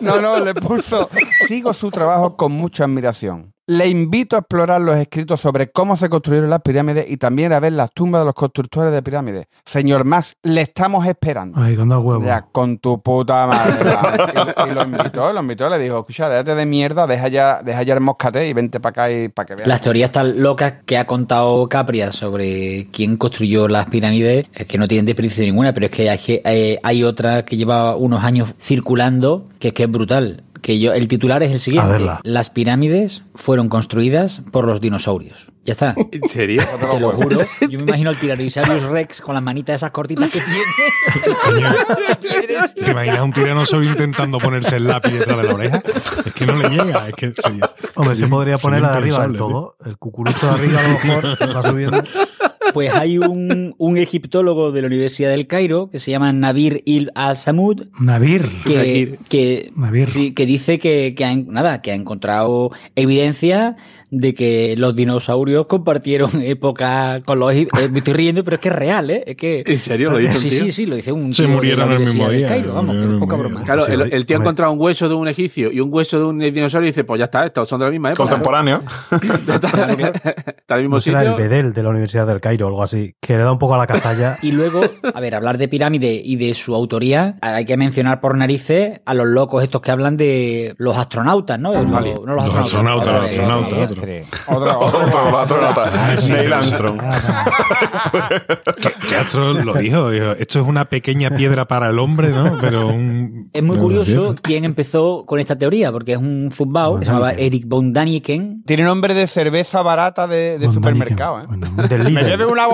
[0.00, 1.08] No, no, le puso.
[1.48, 3.52] Sigo su trabajo con mucha admiración.
[3.68, 7.58] Le invito a explorar los escritos sobre cómo se construyeron las pirámides y también a
[7.58, 9.46] ver las tumbas de los constructores de pirámides.
[9.64, 11.58] Señor Musk, le estamos esperando.
[11.60, 12.24] Ay, con dos huevos.
[12.24, 13.90] Ya, con tu puta madre.
[14.66, 17.82] Y, y lo invitó, lo invitó, le dijo, escucha, déjate de mierda, deja ya, deja
[17.82, 19.66] ya el moscate y vente para acá y para que veas.
[19.68, 24.78] Las teorías tan locas que ha contado Capria sobre quién construyó las pirámides es que
[24.78, 28.22] no tienen desperdicio ninguna, pero es que hay, que- eh, hay otra que lleva unos
[28.22, 30.44] años circulando que es que es brutal.
[30.66, 32.20] Que yo, el titular es el A siguiente: verla.
[32.24, 35.46] Las pirámides fueron construidas por los dinosaurios.
[35.62, 35.94] Ya está.
[36.10, 36.60] ¿En serio?
[36.90, 37.38] Te lo juro.
[37.70, 41.68] Yo me imagino al Tyrannosaurus Rex con las manitas esas cortitas que tiene.
[42.84, 45.82] ¿Te imaginas un tiranosaurio intentando ponerse el lápiz detrás de la oreja?
[46.24, 49.22] Es que no le llega, es que sería- Hombre, se podría poner la de arriba
[49.26, 49.76] del todo.
[49.84, 52.02] El cucurucho de arriba a lo mejor va subiendo.
[52.72, 57.10] Pues hay un, un egiptólogo de la Universidad del Cairo que se llama Nabir Il
[57.14, 58.42] Al-Samud Navir.
[58.64, 59.18] que, Nabir.
[59.28, 60.08] que, Nabir.
[60.08, 63.76] sí, que dice que, que ha, en- nada, que ha encontrado evidencia
[64.10, 68.62] de que los dinosaurios compartieron época con los egip- eh, me estoy riendo, pero es
[68.62, 69.24] que es real, ¿eh?
[69.26, 70.58] Es que, ¿En serio lo dice un Sí, tío?
[70.64, 72.94] sí, sí, lo dice un Se tío de la murieron el mismo día, Cairo, vamos,
[72.96, 73.64] que murieron es el poca broma.
[73.64, 76.24] Claro, el, el tío ha encontrado un hueso de un egipcio y un hueso de
[76.24, 78.28] un dinosaurio y dice, pues ya está, estos son de la misma época.
[78.30, 78.82] Contemporáneo.
[79.46, 81.48] Está está al mismo No será el sitio.
[81.48, 83.78] Bedel de la Universidad del Cairo o algo así, que le da un poco a
[83.78, 84.36] la castalla.
[84.42, 84.80] Y luego,
[85.14, 89.14] a ver, hablar de pirámide y de su autoría, hay que mencionar por narices a
[89.14, 91.72] los locos estos que hablan de los astronautas, ¿no?
[91.72, 92.14] Los, Vale.
[92.24, 93.08] no los Los astronautas.
[93.24, 93.90] astronautas, los astronautas,
[94.46, 94.78] otro.
[94.78, 95.90] Otra, Otro, otro nota.
[96.28, 97.00] Neil Armstrong.
[99.64, 102.56] Lo dijo, dijo, esto es una pequeña piedra para el hombre, ¿no?
[102.60, 103.50] Pero un...
[103.52, 107.32] Es muy curioso quién empezó con esta teoría, porque es un zumbao que se llamaba
[107.32, 108.62] Eric von Daniken.
[108.64, 111.44] Tiene nombre de cerveza barata de, supermercado, ¿eh?
[111.48, 112.45] Bueno, Del líder.
[112.46, 112.66] Una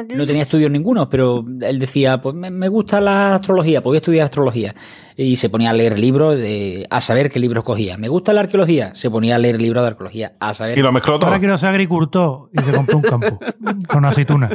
[0.00, 0.14] aquí.
[0.14, 3.96] No tenía estudios ninguno, pero él decía, pues me, me gusta la astrología, pues voy
[3.96, 4.74] a estudiar astrología.
[5.16, 7.96] Y se ponía a leer libros, de, a saber qué libros cogía.
[7.96, 10.76] Me gusta la arqueología, se ponía a leer libros de arqueología, a saber.
[10.76, 11.28] Y lo mezcló todo.
[11.28, 13.38] Ahora quiero ser agricultor y se compró un campo
[13.88, 14.50] con aceituna.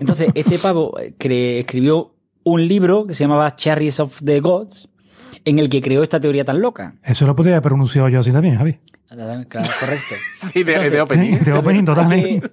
[0.00, 4.88] Entonces, este pavo eh, escribió un libro que se llamaba Cherries of the Gods,
[5.48, 6.94] en el que creó esta teoría tan loca.
[7.02, 8.78] Eso lo podría haber pronunciado yo así también, Javi.
[9.08, 10.14] Claro, correcto.
[10.34, 11.36] Sí, de, Entonces, de opening.
[11.38, 12.50] Sí, de opening totalmente.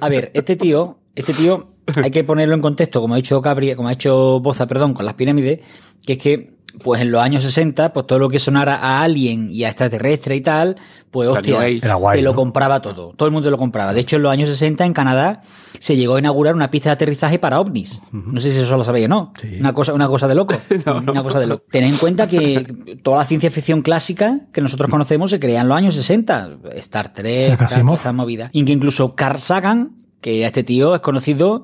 [0.00, 1.70] A ver, este tío, este tío,
[2.02, 5.06] hay que ponerlo en contexto, como ha dicho Cabri, como ha hecho Boza, perdón, con
[5.06, 5.60] las pirámides,
[6.04, 9.48] que es que, pues en los años 60, pues todo lo que sonara a alien
[9.50, 10.76] y a extraterrestre y tal,
[11.10, 12.34] pues hostia, guay, te lo ¿no?
[12.36, 13.12] compraba todo.
[13.16, 13.92] Todo el mundo lo compraba.
[13.92, 15.40] De hecho, en los años 60 en Canadá
[15.78, 18.02] se llegó a inaugurar una pista de aterrizaje para ovnis.
[18.10, 19.32] No sé si eso lo sabéis o no.
[19.40, 19.56] Sí.
[19.60, 20.56] Una cosa, una cosa de loco.
[20.86, 21.64] Una cosa de loco.
[21.70, 22.66] Tened en cuenta que
[23.02, 26.58] toda la ciencia ficción clásica que nosotros conocemos se crea en los años 60.
[26.74, 27.86] Star Trek, Isaac tal, Asimov.
[27.86, 28.50] toda esta movida.
[28.52, 31.62] Y que incluso Carl Sagan, que a este tío es conocido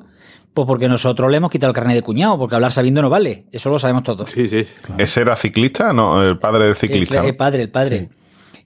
[0.55, 3.47] pues porque nosotros le hemos quitado el carnet de cuñado, porque hablar sabiendo no vale.
[3.53, 4.31] Eso lo sabemos todos.
[4.31, 4.67] Sí, sí.
[4.99, 5.93] ¿Ese era ciclista?
[5.93, 7.21] No, el padre del ciclista.
[7.21, 8.11] El, el padre, el padre.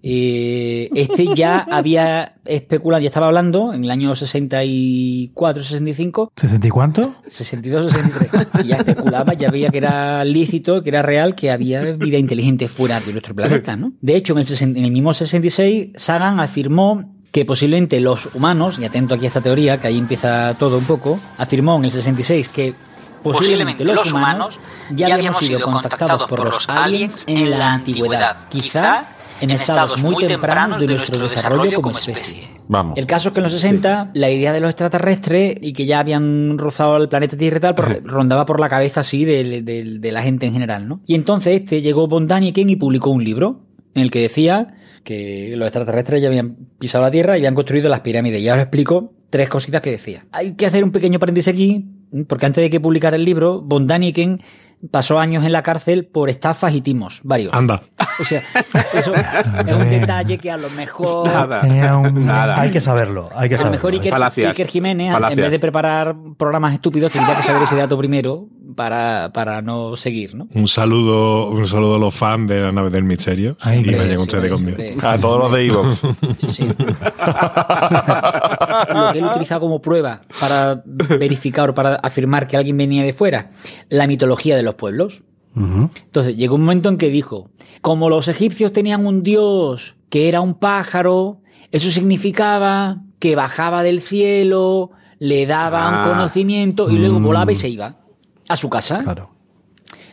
[0.07, 6.69] Eh, este ya había especulado, ya estaba hablando en el año 64, 65, ¿60 y
[6.69, 7.15] cuánto?
[7.27, 8.49] 62, 63.
[8.65, 12.69] Y ya especulaba, ya veía que era lícito, que era real, que había vida inteligente
[12.69, 13.95] fuera de nuestro planeta, ¿no?
[14.03, 18.79] De hecho, en el, 60 en el mismo 66, Sagan afirmó que posiblemente los humanos,
[18.79, 21.91] y atento aquí a esta teoría, que ahí empieza todo un poco, afirmó en el
[21.91, 22.75] 66 que
[23.25, 24.57] posiblemente los humanos
[24.95, 29.09] ya habíamos sido contactados por los aliens en la antigüedad, quizá
[29.41, 32.51] en estados muy tempranos de nuestro desarrollo como especie.
[32.69, 32.97] Vamos.
[32.97, 35.99] El caso es que en los 60 la idea de los extraterrestres y que ya
[35.99, 39.99] habían rozado el planeta Tierra y tal, pues, rondaba por la cabeza así de, de-
[39.99, 41.01] de la gente en general, ¿no?
[41.05, 43.61] Y entonces este llegó Von Daniken y publicó un libro
[43.95, 44.69] en el que decía
[45.05, 48.41] que los extraterrestres ya habían pisado la Tierra y habían construido las pirámides.
[48.41, 50.25] Y ahora os explico tres cositas que decía.
[50.33, 51.87] Hay que hacer un pequeño paréntesis aquí,
[52.29, 54.41] porque antes de que publicara el libro, Von Daniken
[54.91, 57.53] pasó años en la cárcel por estafas y timos, varios.
[57.55, 57.81] Anda.
[58.21, 58.43] O sea,
[58.95, 61.27] eso es un detalle que a lo mejor...
[61.27, 61.63] Nada.
[61.99, 62.61] Un- Nada.
[62.61, 63.91] Hay que saberlo, hay que A lo saberlo.
[63.91, 64.47] mejor Iker.
[64.49, 69.31] Iker Jiménez, en vez de preparar programas estúpidos, tendría que saber ese dato primero para,
[69.33, 70.47] para no seguir, ¿no?
[70.55, 73.57] Un saludo, un saludo a los fans de la nave del misterio.
[73.61, 74.77] Ay, y hombre, vayan Sí, ustedes conmigo.
[74.77, 75.09] siempre.
[75.09, 76.01] A todos los de Evox.
[76.39, 76.69] Sí, sí.
[78.95, 83.13] Lo que él utilizaba como prueba para verificar o para afirmar que alguien venía de
[83.13, 83.51] fuera,
[83.89, 85.23] la mitología de los pueblos.
[85.57, 87.49] Entonces llegó un momento en que dijo,
[87.81, 94.01] como los egipcios tenían un dios que era un pájaro, eso significaba que bajaba del
[94.01, 96.03] cielo, le daba Ah.
[96.07, 97.99] un conocimiento y luego volaba y se iba
[98.49, 98.99] a su casa.
[99.03, 99.31] Claro.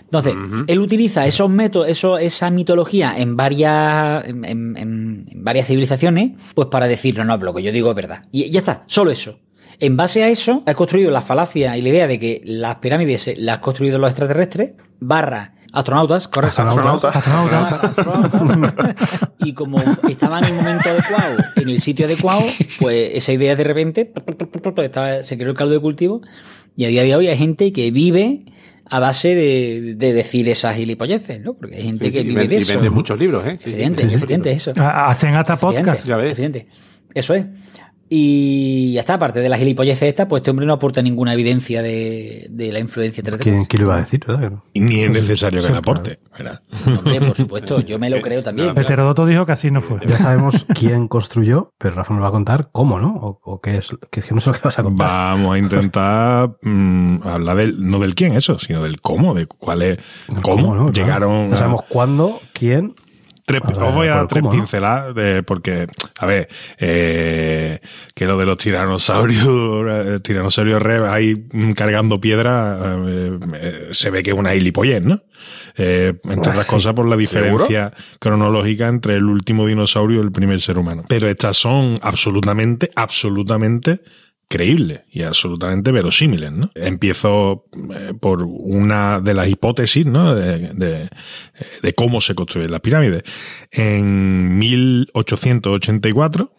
[0.04, 0.36] Entonces,
[0.68, 6.32] él utiliza esos métodos, eso, esa mitología en varias, en, en- en- en varias civilizaciones,
[6.54, 8.22] pues para decir, no, no, lo que yo digo es verdad.
[8.30, 9.40] Y ya está, solo eso.
[9.80, 13.22] En base a eso, ha construido la falacia y la idea de que las pirámides
[13.22, 16.62] se- las han construido los extraterrestres, barra astronautas, correcto.
[16.64, 17.16] Astronautas.
[17.16, 18.96] Astronautas.
[19.40, 19.78] y como
[20.10, 22.42] estaban en el momento adecuado, en el sitio adecuado,
[22.80, 24.12] pues esa idea de repente
[24.84, 26.22] estaba- se creó el caldo de cultivo
[26.76, 28.40] y a día de hoy hay gente que vive
[28.86, 31.54] a base de, de decir esas gilipolleces, ¿no?
[31.54, 32.74] Porque hay gente Sí, que sí, y vive de y eso.
[32.74, 33.56] vende muchos libros, ¿eh?
[33.58, 33.70] Sí, sí.
[33.76, 34.74] Evidente, evidente, eso.
[34.78, 36.06] Ha- Hacen hasta podcast.
[36.06, 36.34] Ya ves.
[36.38, 36.68] evidente.
[37.14, 37.46] Eso es.
[38.14, 41.82] Y ya está, aparte de las gilipolleces estas, pues este hombre no aporta ninguna evidencia
[41.82, 43.68] de, de la influencia ¿Quién, extraterrestre.
[43.70, 44.20] quién lo iba a decir?
[44.28, 44.52] ¿verdad?
[44.74, 46.20] Y ni es necesario que le aporte.
[46.38, 46.62] ¿verdad?
[46.88, 48.78] Hombre, por supuesto, yo me lo creo también.
[48.78, 50.00] Heterodoto dijo que así no fue.
[50.06, 53.16] Ya sabemos quién construyó, pero Rafa nos va a contar cómo, ¿no?
[53.16, 55.08] O, o qué es, que es que no sé lo que vas a contar.
[55.10, 59.84] Vamos a intentar mm, hablar del, no del quién, eso, sino del cómo, de cuál
[59.84, 60.00] es,
[60.42, 60.92] cómo, no?
[60.92, 60.92] Claro.
[60.92, 61.48] llegaron.
[61.50, 62.94] No a- sabemos cuándo, quién.
[63.60, 65.88] Tres, os voy a dar tres cómo, pinceladas de- porque,
[66.20, 66.48] a ver,
[66.80, 67.80] eh,
[68.16, 74.24] que lo de los tiranosaurios, eh, tiranosaurios rex ahí cargando piedra, eh, eh, se ve
[74.24, 75.22] que es una gilipollez, ¿no?
[75.76, 80.78] Entre otras cosas por la diferencia cronológica entre el último dinosaurio y el primer ser
[80.78, 81.04] humano.
[81.08, 84.02] Pero estas son absolutamente, absolutamente
[84.52, 86.70] creíbles y absolutamente verosímiles, ¿no?
[86.76, 90.36] Empiezo eh, por una de las hipótesis, ¿no?
[90.36, 91.10] De, de-
[91.82, 93.24] de cómo se construyen las pirámides.
[93.72, 96.54] En 1884,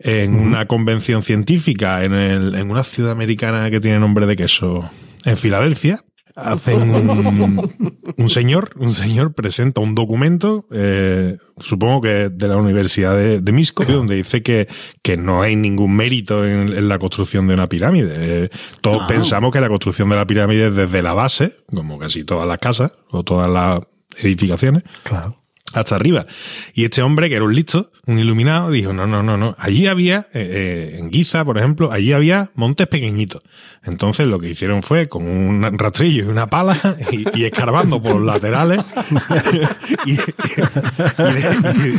[0.00, 4.90] en una convención científica en, el- en una ciudad americana que tiene nombre de queso,
[5.24, 5.98] en Filadelfia,
[6.36, 7.70] hacen un,
[8.16, 13.52] un señor, un señor presenta un documento, eh, supongo que de la Universidad de, de
[13.52, 14.66] Misco, donde dice que,
[15.02, 18.12] que no hay ningún mérito en, en la construcción de una pirámide.
[18.16, 19.06] Eh, todos Ah.
[19.06, 22.58] pensamos que la construcción de la pirámide es desde la base, como casi todas las
[22.58, 23.80] casas o todas las
[24.18, 25.36] edificaciones, Claro.
[25.74, 26.26] Hasta arriba.
[26.74, 29.54] Y este hombre, que era un listo, un iluminado, dijo, no, no, no, no.
[29.58, 33.42] Allí había, eh, eh, en Giza, por ejemplo, allí había montes pequeñitos.
[33.82, 36.76] Entonces lo que hicieron fue con un rastrillo y una pala
[37.12, 38.80] y, y escarbando por los laterales.
[40.06, 40.18] y, y-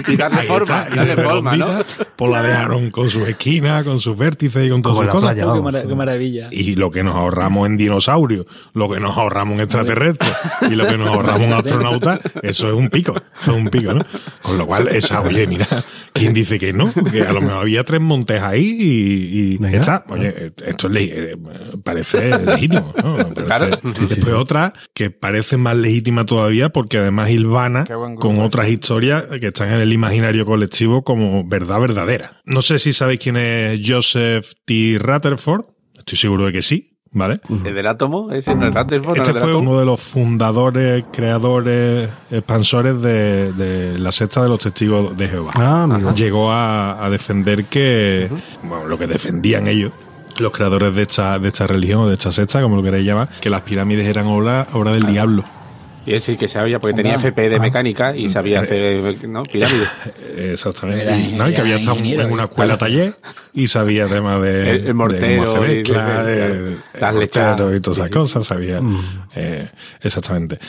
[0.09, 1.67] y- Y darle forma, está, y darle forma, ¿no?
[2.15, 5.31] Pues la dejaron con sus esquinas, con sus vértices y con todas sus cosas.
[5.31, 5.63] playa, Qué, vamos.
[5.73, 6.47] mara- qué maravilla.
[6.51, 10.31] Y lo que nos ahorramos en dinosaurios, lo que nos ahorramos en extraterrestres
[10.69, 13.93] y lo que nos ahorramos en astronautas, eso es un pico, eso es un pico,
[13.93, 14.06] ¿no?
[14.41, 15.67] Con lo cual, esa, oye, mira,
[16.13, 16.91] ¿quién dice que no?
[17.12, 19.80] Que a lo mejor había tres montes ahí y, y Venga.
[19.80, 21.38] está, oye, esto es le- eh,
[21.84, 23.17] parece legítimo, ¿no?
[23.17, 23.80] Parece- Claro.
[24.08, 27.86] Después otra que parece más legítima todavía porque además hilvana
[28.19, 32.41] con otras historias que están en el imaginario colectivo como verdad verdadera.
[32.45, 34.97] No sé si sabéis quién es Joseph T.
[34.99, 35.65] Rutherford.
[35.97, 37.39] Estoy seguro de que sí, ¿vale?
[37.49, 38.30] ¿El del átomo?
[38.32, 39.17] ¿Ese no es Rutherford?
[39.17, 39.71] Este ¿no fue átomo?
[39.71, 45.54] uno de los fundadores, creadores, expansores de, de la secta de los testigos de Jehová.
[45.56, 45.88] Ah.
[46.15, 48.30] Llegó a, a defender que,
[48.62, 49.93] bueno, lo que defendían ellos,
[50.39, 53.30] los creadores de esta, de esta religión o de esta secta, como lo queréis llamar,
[53.39, 55.45] que las pirámides eran obra, obra del diablo.
[56.05, 59.43] Y él sí que sabía, porque tenía FP de mecánica y sabía hacer ¿no?
[59.43, 59.87] pirámides.
[60.37, 61.03] Exactamente.
[61.03, 61.49] Era Y, ¿no?
[61.49, 63.15] y que había estado en una escuela taller
[63.53, 66.77] y sabía temas de, El- el mortero de hacer y- mezcla, de- de- de- de
[66.99, 67.75] las lechadas.
[67.75, 68.19] y todas esas Sí, sí.
[68.19, 68.81] cosas, sabía.
[69.35, 69.69] eh,
[70.01, 70.59] exactamente.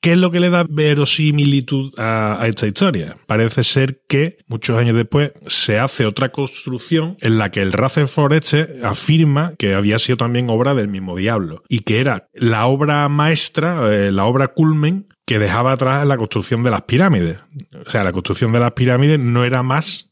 [0.00, 3.16] ¿Qué es lo que le da verosimilitud a, esta historia?
[3.26, 8.32] Parece ser que muchos años después se hace otra construcción en la que el Rutherford
[8.34, 13.08] este afirma que había sido también obra del mismo diablo y que era la obra
[13.08, 17.38] maestra, eh, la obra culmen que dejaba atrás la construcción de las pirámides.
[17.86, 20.07] O sea, la construcción de las pirámides no era más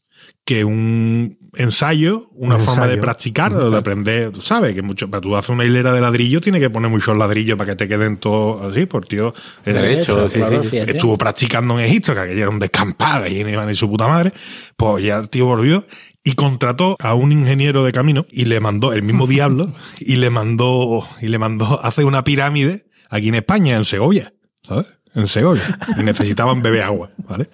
[0.47, 4.31] que un ensayo, una Un forma de practicar o de aprender.
[4.31, 7.17] Tú sabes que mucho, para tú hacer una hilera de ladrillo tienes que poner muchos
[7.17, 9.33] ladrillos para que te queden todos así, por tío.
[9.65, 10.69] es- De hecho, sí, claro, sí.
[10.69, 10.91] fíjate.
[10.91, 14.07] estuvo practicando en Egipto, que aquello era un descampado y no iba ni su puta
[14.07, 14.31] madre.
[14.77, 15.85] Pues ya el tío volvió
[16.23, 20.29] y contrató a un ingeniero de camino y le mandó el mismo diablo y le
[20.29, 24.33] mandó y le mandó a hacer una pirámide aquí en España, en Segovia,
[24.65, 24.85] ¿sabes?
[25.17, 25.63] En Segovia.
[25.97, 27.49] Y necesitaban beber agua, ¿vale?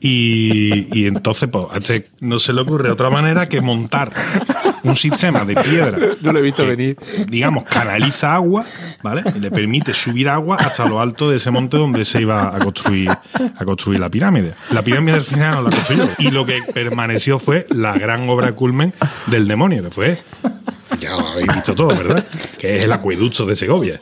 [0.00, 4.12] Y, y entonces, pues, a este no se le ocurre otra manera que montar
[4.82, 6.96] un sistema de piedra No lo he visto que, venir.
[7.28, 8.64] digamos, canaliza agua,
[9.02, 9.22] ¿vale?
[9.34, 12.58] Y le permite subir agua hasta lo alto de ese monte donde se iba a
[12.60, 14.54] construir, a construir la pirámide.
[14.70, 16.08] La pirámide al final no la construyó.
[16.18, 18.94] Y lo que permaneció fue la gran obra culmen
[19.26, 20.18] del demonio, que fue,
[20.98, 22.24] ya lo habéis visto todo, ¿verdad?
[22.58, 24.00] Que es el acueducto de Segovia.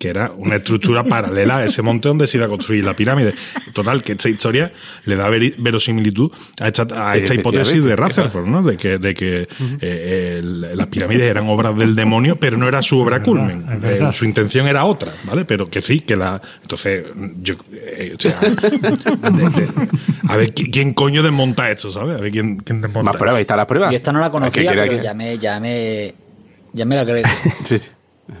[0.00, 3.34] Que era una estructura paralela a ese monte donde se iba a construir la pirámide.
[3.74, 4.72] Total, que esta historia
[5.04, 8.62] le da verosimilitud a esta, a esta hipótesis de Rutherford, ¿no?
[8.62, 9.46] De que, de que
[9.82, 13.62] eh, el- las pirámides eran obras del demonio, pero no era su obra culmen.
[13.70, 14.08] es verdad.
[14.08, 15.44] Eh, su intención era otra, ¿vale?
[15.44, 16.40] Pero que sí, que la.
[16.62, 17.04] Entonces,
[17.42, 17.56] yo.
[17.70, 18.50] eh, o sea, de-
[19.50, 19.68] de-
[20.28, 22.16] a ver ¿qui- quién coño desmonta esto, ¿sabes?
[22.16, 23.90] A ver quién, quién desmonta Más pruebas, ahí está la prueba.
[23.90, 26.14] Yo esta no la ¿A qué conocía, pero que- ya me, ya me,
[26.72, 27.22] ya me la creo.
[27.64, 27.90] Sí, sí.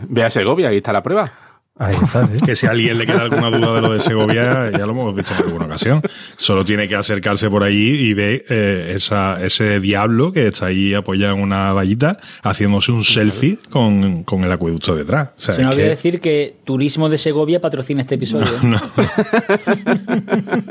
[0.08, 1.30] Ve a Segovia, ahí está la prueba.
[1.82, 2.38] Ahí está, ¿eh?
[2.44, 5.14] Que si a alguien le queda alguna duda de lo de Segovia, ya lo hemos
[5.14, 6.02] visto en alguna ocasión.
[6.36, 10.92] Solo tiene que acercarse por allí y ve eh, esa, ese diablo que está allí
[10.92, 15.30] apoyado en una vallita, haciéndose un selfie con, con el acueducto detrás.
[15.38, 18.48] O sea, Se olvidó que- decir que Turismo de Segovia patrocina este episodio.
[18.62, 18.76] No.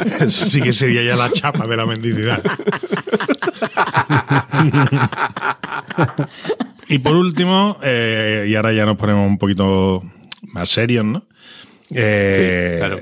[0.06, 2.42] Eso sí que sería ya la chapa de la mendicidad.
[6.88, 10.04] y por último, eh, y ahora ya nos ponemos un poquito
[10.54, 11.24] más serios, ¿no?
[11.92, 12.98] Eh, Sí, claro.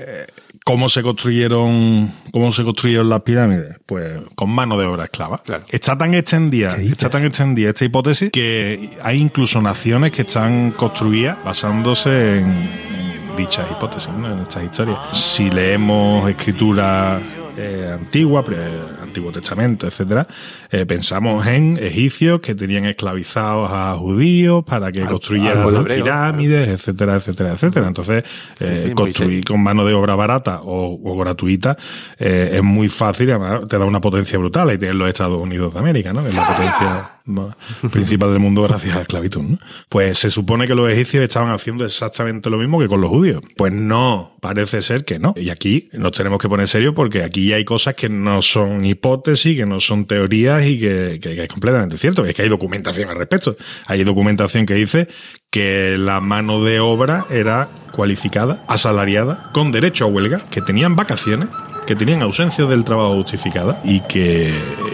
[0.64, 3.78] ¿Cómo se construyeron, cómo se construyeron las pirámides?
[3.86, 5.42] Pues con mano de obra esclava.
[5.42, 5.64] Claro.
[5.70, 11.38] Está tan extendida, está tan extendida esta hipótesis que hay incluso naciones que están construidas
[11.42, 14.30] basándose en, en dichas hipótesis, ¿no?
[14.34, 15.00] en estas historias.
[15.14, 17.22] Si leemos escritura
[17.58, 20.28] eh, antigua, pre- Antiguo Testamento, etcétera,
[20.72, 25.84] eh, pensamos en egipcios que tenían esclavizados a judíos para que Al- construyeran al las
[25.84, 27.88] pirámides, etcétera, etcétera, etcétera.
[27.88, 28.24] Entonces,
[28.60, 31.78] eh, sí, construir con mano de obra barata o, o gratuita
[32.20, 34.70] eh, es muy fácil además te da una potencia brutal.
[34.70, 36.24] Ahí tienes los Estados Unidos de América, ¿no?
[36.24, 37.10] Que es la potencia
[37.92, 39.60] principal del mundo gracias a la esclavitud, ¿no?
[39.90, 43.42] Pues se supone que los egipcios estaban haciendo exactamente lo mismo que con los judíos.
[43.56, 45.34] Pues no, parece ser que no.
[45.36, 49.58] Y aquí nos tenemos que poner serios porque aquí hay cosas que no son hipótesis,
[49.58, 52.26] que no son teorías y que, que- que es completamente cierto.
[52.26, 53.56] Es que hay documentación al respecto.
[53.86, 55.08] Hay documentación que dice
[55.50, 61.50] que la mano de obra era cualificada, asalariada, con derecho a huelga, que tenían vacaciones,
[61.86, 64.54] que tenían ausencia del trabajo justificada y que,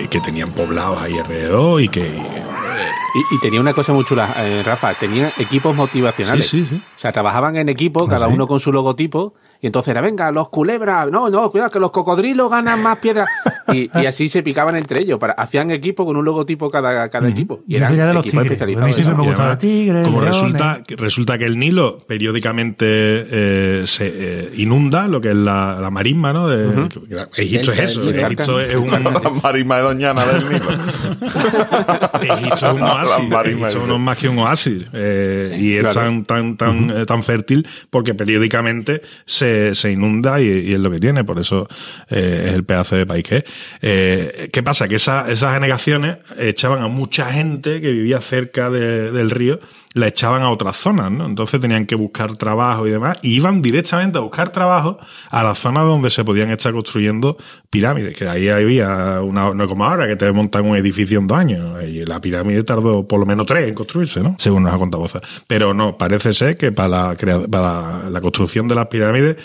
[0.09, 2.01] que tenían poblados ahí alrededor y que...
[3.15, 6.47] Y, y tenía una cosa muy chula, eh, Rafa, tenía equipos motivacionales.
[6.49, 6.81] Sí, sí, sí.
[6.95, 8.33] O sea, trabajaban en equipo, cada sí?
[8.33, 11.89] uno con su logotipo, Y entonces era, venga, los culebras, no, no, cuidado, que los
[11.89, 13.29] cocodrilos ganan más piedras.
[13.71, 17.29] Y, y así se picaban entre ellos, para, hacían equipo con un logotipo cada, cada
[17.29, 17.61] equipo.
[17.65, 18.61] Y eran de los equipos tigres.
[18.61, 19.19] A mí especializados.
[19.39, 20.03] además, tigres.
[20.03, 20.35] Como leones.
[20.41, 25.77] resulta, que- resulta que el Nilo periódicamente eh, se eh, inunda lo que es la,
[25.79, 26.49] la marisma, ¿no?
[26.49, 26.89] De-
[27.33, 28.01] que Egipto El- es eso.
[28.09, 30.69] el- el Egipto es un, La marisma de Doñana del Nilo.
[32.21, 33.17] Egipto es un oasis.
[33.45, 33.77] Egipto sí.
[33.87, 34.83] no es más que un oasis.
[34.93, 40.79] eh, y es tan, tan, tan, tan fértil porque periódicamente se, se inunda y, es
[40.79, 41.23] lo que tiene.
[41.23, 41.67] Por eso
[42.09, 43.43] eh, es el pedazo de país que es.
[43.81, 44.87] Eh, ¿Qué pasa?
[44.87, 49.59] Que esa- esas anegaciones echaban a mucha gente que vivía cerca de- del río,
[49.93, 51.25] la echaban a otras zonas, ¿no?
[51.25, 53.17] Entonces tenían que buscar trabajo y demás.
[53.21, 54.97] Y iban directamente a buscar trabajo
[55.29, 57.37] a las zonas donde se podían estar construyendo
[57.69, 58.17] pirámides.
[58.17, 61.83] Que ahí había una, no como ahora, que te montan un edificio en dos años.
[61.83, 64.35] Y la pirámide tardó por lo menos tres en construirse, ¿no?
[64.39, 65.21] Según nos ha contado Boza.
[65.47, 69.37] Pero no, parece ser que para la, para la construcción de las pirámides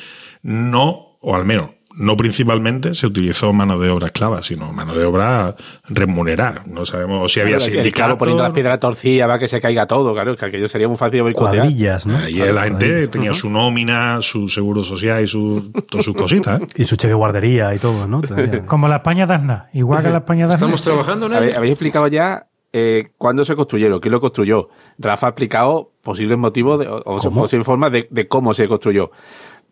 [0.43, 5.05] no, o al menos no principalmente se utilizó mano de obra esclava, sino mano de
[5.05, 5.57] obra
[5.89, 6.63] remunerada.
[6.67, 8.17] No sabemos si había sindicatos.
[8.17, 11.19] poniendo las piedras torcidas para que se caiga todo, claro, que aquello sería muy fácil
[11.19, 11.65] de boicotear.
[11.65, 12.17] Cuadrillas, ¿no?
[12.19, 16.61] Ahí la gente tenía su nómina, su seguro social y su, todas sus cositas.
[16.63, 16.67] ¿eh?
[16.77, 18.23] Y su cheque guardería y todo, ¿no?
[18.67, 19.69] Como la España de Aznar.
[19.73, 20.71] Igual que la España de Aznar.
[20.71, 21.57] Estamos trabajando ello.
[21.57, 24.69] Habéis explicado ya eh, cuándo se construyeron, quién lo construyó.
[24.99, 29.11] Rafa ha explicado posibles motivos de- o, o posibles formas de, de cómo se construyó.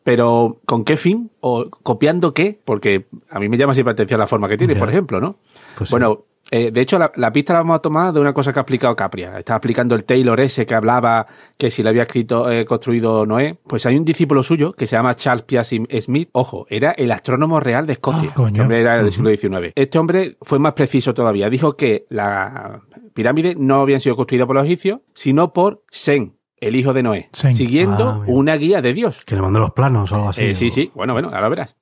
[0.06, 1.32] Pero, ¿con qué fin?
[1.40, 2.60] ¿O copiando qué?
[2.64, 5.34] Porque a mí me llama siempre la atención la forma que tiene, por ejemplo, ¿no?
[5.76, 5.92] Pues sí.
[5.92, 6.20] bueno,
[6.52, 8.62] eh, de hecho, la, la pista la vamos a tomar de una cosa que ha
[8.62, 9.36] explicado Capria.
[9.36, 11.26] Está explicando el Taylor ese que hablaba
[11.58, 13.58] que si lo había escrito, eh, construido Noé.
[13.66, 16.28] Pues hay un discípulo suyo que se llama Charles Piazzi Smith.
[16.30, 18.32] Ojo, era el astrónomo real de Escocia.
[18.32, 18.50] Coño.
[18.50, 19.72] Este hombre era del siglo XIX.
[19.74, 21.50] Este hombre fue más preciso todavía.
[21.50, 22.80] Dijo que la
[23.12, 27.28] pirámide no habían sido construidas por los egipcios, sino por Sen, el hijo de Noé,
[27.32, 29.24] siguiendo Ah, una guía de Dios.
[29.24, 30.42] Que le mandó los planos o algo así.
[30.44, 31.76] Eh, sí, sí, bueno, bueno, ahora verás.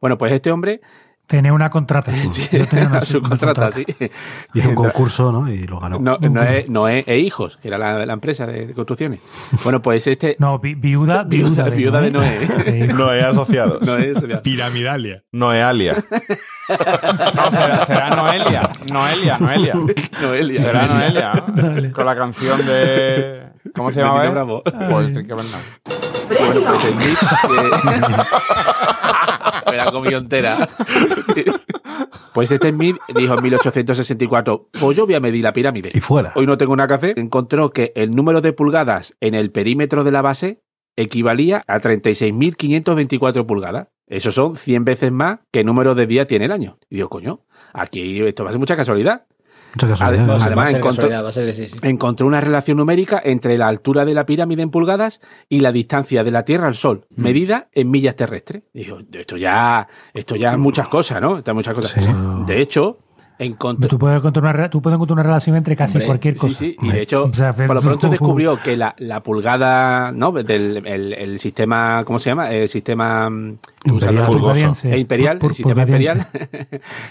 [0.00, 0.80] Bueno, pues este hombre,
[1.26, 2.10] Tenía una contrata.
[2.50, 3.86] Yo tenía una- su una contrata, sí.
[4.52, 5.48] Hizo un concurso, ¿no?
[5.48, 6.00] Y lo ganó.
[6.00, 9.20] No, Noé, Noé e Hijos, que era la, la empresa de, construcciones.
[9.62, 10.34] Bueno, pues este.
[10.40, 12.48] No, vi- viuda, Viuda- viuda, viuda de Noé.
[12.88, 12.92] Sí.
[12.94, 13.80] Noé asociados.
[13.86, 15.22] Noé sería- Piramidalia.
[15.30, 16.02] Noealia.
[16.68, 18.68] No, será, será Noelia.
[18.90, 19.74] Noelia, Noelia.
[20.20, 20.62] Noelia.
[20.62, 21.62] Será Noelia, ¿no?
[21.62, 21.92] Noelia.
[21.92, 23.49] Con la canción de.
[23.74, 24.28] ¿Cómo se llama?
[24.30, 24.62] Bravo.
[24.62, 25.60] Pues, Enrique Bernal.
[26.28, 27.18] Bueno, pues el Smith.
[27.50, 27.70] eh,
[29.70, 30.68] Me la comió entera.
[32.32, 35.90] Pues este Smith dijo en 1864: Pues yo voy a medir la pirámide.
[35.92, 36.30] Y fuera.
[36.36, 37.18] Hoy no tengo nada que hacer.
[37.18, 40.62] Encontró que el número de pulgadas en el perímetro de la base
[40.96, 43.88] equivalía a 36.524 pulgadas.
[44.06, 46.78] Eso son 100 veces más que el número de días tiene el año.
[46.88, 47.40] Y digo, coño,
[47.72, 49.26] aquí esto va a ser mucha casualidad.
[50.00, 51.74] Además- además encontró- sí, sí.
[51.82, 56.24] Encontró una relación numérica entre la altura de la pirámide en pulgadas y la distancia
[56.24, 58.62] de la Tierra al Sol, medida en millas terrestres.
[58.74, 61.38] Dijo, esto ya, esto ya es muchas cosas, ¿no?
[61.38, 61.94] Esto es muchas cosas.
[62.46, 62.98] De hecho,
[63.38, 63.88] encontró.
[63.88, 66.40] Tú puedes encontrar una, re- tú puedes encontrar una relación entre casi Hombre, cualquier Sí,
[66.48, 66.58] cosa.
[66.58, 70.30] sí, y de hecho, O sea, por lo pronto descubrió que la, la pulgada, ¿no?
[70.32, 72.50] Del el, el sistema, ¿cómo se llama?
[72.50, 74.26] El sistema mm, Imperial.
[74.84, 76.26] el imperial, el sistema imperial,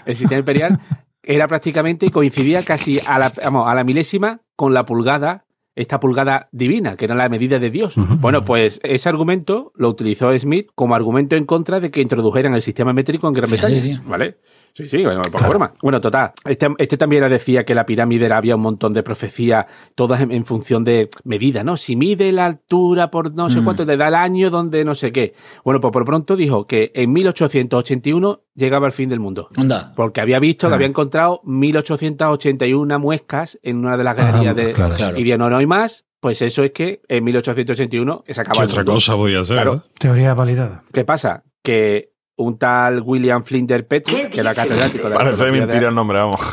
[0.06, 0.80] el sistema imperial
[1.22, 6.48] era prácticamente coincidía casi a la, vamos, a la milésima con la pulgada, esta pulgada
[6.52, 7.94] divina, que era la medida de Dios.
[7.96, 12.62] Bueno, pues ese argumento lo utilizó Smith como argumento en contra de que introdujeran el
[12.62, 14.02] sistema métrico en Gran Bretaña.
[14.06, 14.38] ¿Vale?
[14.74, 15.72] Sí, sí, bueno, poca broma.
[15.82, 16.32] Bueno, total.
[16.44, 20.30] Este, este también decía que la pirámide era- había un montón de profecías, todas en,
[20.32, 21.76] en función de medida, ¿no?
[21.76, 25.12] Si mide la altura por no sé cuánto, le da el año donde no sé
[25.12, 25.34] qué.
[25.64, 29.48] Bueno, pues por pronto dijo que en 1881 llegaba el fin del mundo.
[29.56, 29.92] Onda.
[29.96, 34.72] Porque había visto que había encontrado 1881 muescas en una de las galerías de.
[34.72, 34.94] claro.
[34.94, 35.18] Claro.
[35.18, 36.04] Y dijo, no, no hay más.
[36.20, 38.92] Pues eso es que en 1881 se ¿Qué acaba el otra mundo.
[38.92, 39.56] cosa podía ser?
[39.56, 39.70] Claro.
[39.72, 39.86] verdad?
[39.98, 40.82] Teoría validada.
[40.92, 41.44] ¿Qué pasa?
[41.62, 45.94] Que un tal William Flinders Petrie, que era catedrático de la Parece de- mentira el
[45.94, 46.40] nombre, vamos.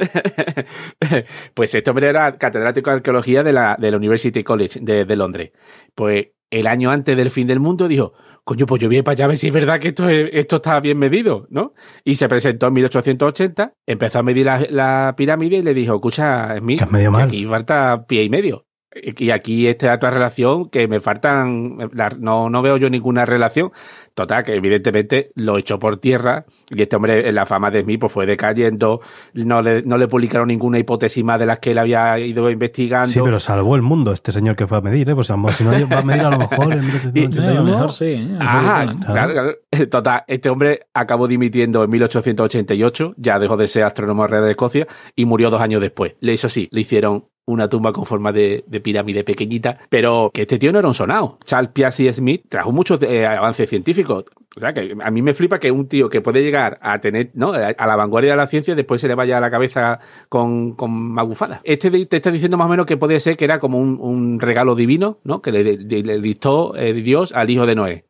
[1.54, 5.16] Pues este hombre era catedrático de arqueología de la, de la University College de, de
[5.16, 5.52] Londres.
[5.94, 8.12] Pues el año antes del fin del mundo dijo,
[8.44, 10.56] coño, pues yo voy para allá a ver si es verdad que esto, es- esto
[10.56, 11.74] está bien medido, ¿no?
[12.04, 16.56] Y se presentó en 1880, empezó a medir la, la pirámide y le dijo, escucha,
[16.58, 17.22] Smith, Que que mal.
[17.28, 18.66] aquí falta pie y medio.
[19.16, 23.70] Y aquí esta otra relación que me faltan, la- no, no veo yo ninguna relación.
[24.14, 28.00] Total, que evidentemente lo echó por tierra y este hombre, en la fama de Smith,
[28.00, 29.00] pues fue decayendo,
[29.34, 33.06] no le, no le publicaron ninguna hipótesis más de las que él había ido investigando.
[33.08, 35.14] Sí, pero salvó el mundo este señor que fue a medir, ¿eh?
[35.14, 35.32] Pues si
[35.64, 37.54] no va a medir a lo mejor en A 1881.
[37.54, 38.04] lo mejor sí.
[38.06, 38.28] ¿eh?
[38.40, 39.54] Ajá, Claro.
[39.88, 44.86] Total, este hombre acabó dimitiendo en 1888, ya dejó de ser astrónomo real de Escocia
[45.14, 46.14] y murió dos años después.
[46.20, 50.42] Le hizo así, le hicieron una tumba con forma de, de pirámide pequeñita, pero que
[50.42, 51.38] este tío no era un sonado.
[51.44, 54.24] Charles Piazzi Smith trajo muchos eh, avances científicos.
[54.56, 57.30] O sea, que a mí me flipa que un tío que puede llegar a tener,
[57.34, 57.52] ¿no?
[57.52, 60.90] A la vanguardia de la ciencia después se le vaya a la cabeza con, con
[60.92, 61.60] magufada.
[61.64, 64.74] Este te está diciendo más o menos que puede ser que era como un, regalo
[64.74, 65.40] divino, ¿no?
[65.40, 68.04] Que le, de- le dictó eh, Dios al hijo de Noé.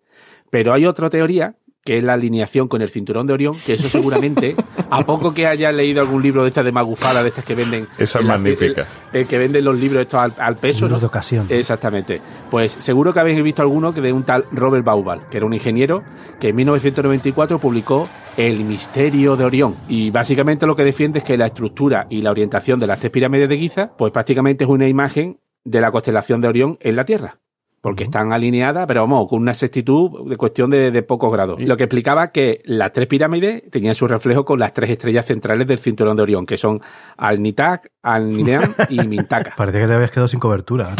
[0.50, 3.88] Pero hay otra teoría que es la alineación con el cinturón de Orión, que eso
[3.88, 4.54] seguramente,
[4.90, 7.86] a poco que hayas leído algún libro de estas de magufada, de estas que venden...
[7.98, 8.86] Esa es magnífica.
[9.12, 11.00] el que venden los libros estos al, al peso, Libros ¿no?
[11.00, 11.46] de ocasión.
[11.48, 12.20] Exactamente.
[12.50, 15.54] Pues seguro que habéis visto alguno que de un tal Robert Baubal, que era un
[15.54, 16.02] ingeniero
[16.38, 19.74] que en 1994 publicó El misterio de Orión.
[19.88, 23.10] Y básicamente lo que defiende es que la estructura y la orientación de las tres
[23.10, 27.04] pirámides de Giza, pues prácticamente es una imagen de la constelación de Orión en la
[27.04, 27.38] Tierra.
[27.80, 31.58] Porque están alineadas, pero vamos, con una exactitud de cuestión de, de pocos grados.
[31.60, 35.66] Lo que explicaba que las tres pirámides tenían su reflejo con las tres estrellas centrales
[35.66, 36.80] del cinturón de Orión, que son
[37.16, 39.54] Al-Nitak, Al-Nineam y Mintaka.
[39.56, 40.90] Parece que te habías quedado sin cobertura.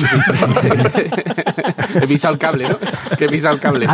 [2.02, 2.78] He pisado el cable, ¿no?
[3.18, 3.86] Que he pisado el cable.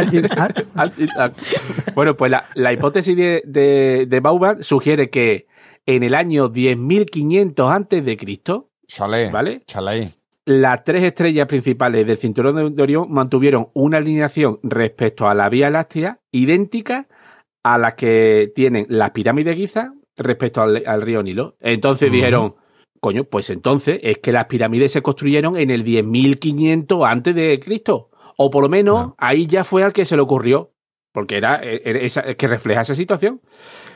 [1.94, 5.46] Bueno, pues la, la hipótesis de, de, de sugiere que
[5.86, 9.30] en el año 10.500 antes de Cristo, Chale.
[9.30, 9.62] ¿Vale?
[9.66, 10.12] Chale.
[10.46, 15.68] Las tres estrellas principales del cinturón de, Orión mantuvieron una alineación respecto a la Vía
[15.70, 17.08] Láctea idéntica
[17.64, 21.56] a la que tienen las pirámides de Giza respecto al, al río Nilo.
[21.60, 22.54] Entonces dijeron,
[23.00, 28.10] coño, pues entonces es que las pirámides se construyeron en el 10.500 antes de Cristo.
[28.36, 30.72] O por lo menos ahí ya fue al que se le ocurrió.
[31.12, 33.40] Porque era, era esa- que refleja esa situación.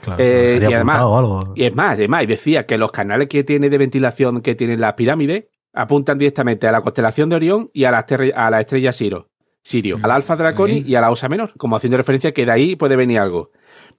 [0.01, 1.53] Claro, Eh, y además- algo.
[1.55, 4.55] Y es más, es más, y decía que los canales que tiene de ventilación que
[4.55, 8.51] tienen las pirámides apuntan directamente a la constelación de Orión y a la, estrella- a
[8.51, 9.29] la estrella Siro,
[9.63, 12.77] Sirio, al Alfa Draconi y a la Osa Menor, como haciendo referencia que de ahí
[12.77, 13.51] puede venir algo.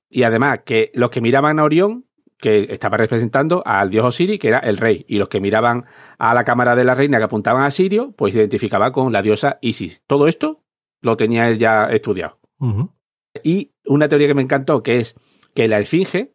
[0.09, 2.05] Y además que los que miraban a Orión,
[2.38, 5.86] que estaba representando al dios Osiris, que era el rey, y los que miraban
[6.17, 9.22] a la cámara de la reina que apuntaban a Sirio, pues se identificaba con la
[9.22, 10.03] diosa Isis.
[10.07, 10.63] Todo esto
[11.01, 12.39] lo tenía él ya estudiado.
[13.43, 15.15] Y una teoría que me encantó, que es
[15.53, 16.34] que la esfinge,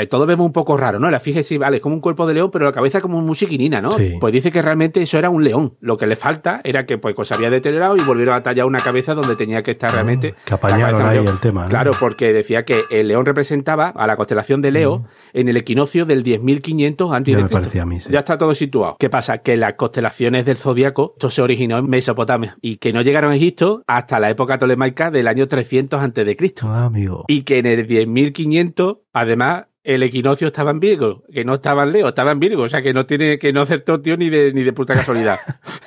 [0.00, 1.10] que todos vemos un poco raro, ¿no?
[1.10, 3.80] La sí, vale, es como un cuerpo de león, pero la cabeza como un musiquinina,
[3.80, 3.92] ¿no?
[3.92, 4.16] Sí.
[4.20, 5.76] Pues dice que realmente eso era un león.
[5.80, 8.80] Lo que le falta era que pues, se había deteriorado y volvieron a tallar una
[8.80, 10.34] cabeza donde tenía que estar realmente.
[10.36, 11.68] Ah, que apañaron ahí el tema, ¿no?
[11.68, 16.04] Claro, porque decía que el león representaba a la constelación de Leo en el equinoccio
[16.06, 18.10] del 10.500 antes Ya de me parecía a mí, sí.
[18.12, 18.96] Ya está todo situado.
[18.98, 19.38] ¿Qué pasa?
[19.38, 23.36] Que las constelaciones del zodiaco, esto se originó en Mesopotamia y que no llegaron a
[23.36, 26.66] Egipto hasta la época tolemaica del año 300 antes de Cristo.
[26.68, 27.24] Ah, amigo.
[27.28, 31.92] Y que en el 10.500, además, el equinoccio estaba en Virgo, que no estaba en
[31.92, 34.52] Leo, estaba en Virgo, o sea que no tiene, que no acertó tío ni de,
[34.52, 35.38] ni de puta casualidad.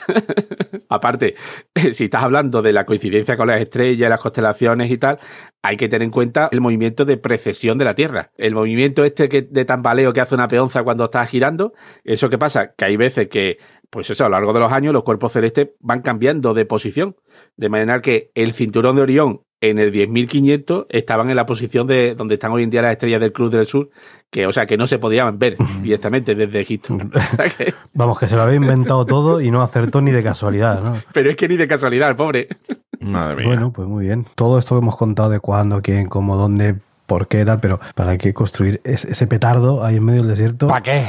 [0.90, 1.36] Aparte,
[1.94, 5.20] si estás hablando de la coincidencia con las estrellas, las constelaciones y tal,
[5.64, 8.32] hay que tener en cuenta el movimiento de precesión de la Tierra.
[8.38, 11.74] El movimiento este que, de tambaleo que hace una peonza cuando está girando,
[12.04, 12.74] ¿eso qué pasa?
[12.76, 13.58] Que hay veces que,
[13.90, 17.16] pues eso, a lo largo de los años los cuerpos celestes van cambiando de posición.
[17.56, 22.14] De manera que el cinturón de Orión en el 10.500 estaban en la posición de
[22.16, 23.90] donde están hoy en día las estrellas del Cruz del Sur,
[24.30, 26.98] que o sea que no se podían ver directamente desde Egipto.
[27.94, 31.02] Vamos, que se lo había inventado todo y no acertó ni de casualidad, ¿no?
[31.14, 32.48] pero es que ni de casualidad, el pobre.
[33.00, 33.48] Madre mía.
[33.48, 34.26] Bueno, pues muy bien.
[34.36, 38.18] Todo esto que hemos contado de cuándo, quién, cómo, dónde, por qué, tal, pero ¿para
[38.18, 40.68] qué construir es- ese petardo ahí en medio del desierto?
[40.68, 41.04] ¿Para qué?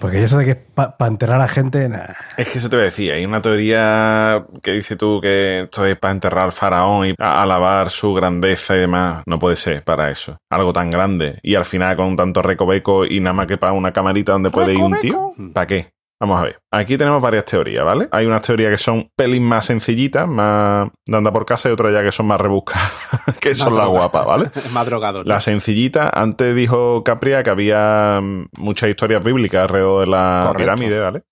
[0.00, 2.14] Porque eso de que para enterrar a gente, nah.
[2.36, 5.84] Es que eso te voy a decir, hay una teoría que dice tú que esto
[5.86, 9.22] es para enterrar al faraón y a- alabar su grandeza y demás.
[9.26, 10.38] No puede ser para eso.
[10.50, 11.38] Algo tan grande.
[11.42, 14.72] Y al final con tanto recoveco y nada más que para una camarita donde puede
[14.74, 15.34] ir un tío.
[15.52, 15.90] ¿Para qué?
[16.20, 16.58] Vamos a ver.
[16.70, 18.06] Aquí tenemos varias teorías, ¿vale?
[18.12, 21.94] Hay unas teorías que son pelín más sencillitas, más de andar por casa, y otras
[21.94, 22.92] ya que son más rebuscadas,
[23.40, 24.50] que son las guapas, ¿vale?
[24.72, 25.20] Más drogado.
[25.20, 25.24] ¿no?
[25.24, 28.20] La sencillita, antes dijo Capria que había
[28.56, 30.58] muchas historias bíblicas alrededor de la Correcto.
[30.58, 31.22] pirámide, ¿vale?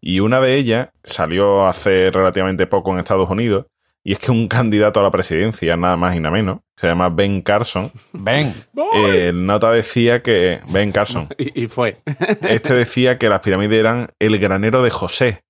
[0.00, 3.64] Y una de ellas salió hace relativamente poco en Estados Unidos,
[4.04, 7.08] y es que un candidato a la presidencia, nada más y nada menos, se llama
[7.08, 7.90] Ben Carson,
[8.94, 11.96] eh, el nota decía que, Ben Carson, Y, y fue.
[12.42, 15.43] este decía que las pirámides eran el granero de José,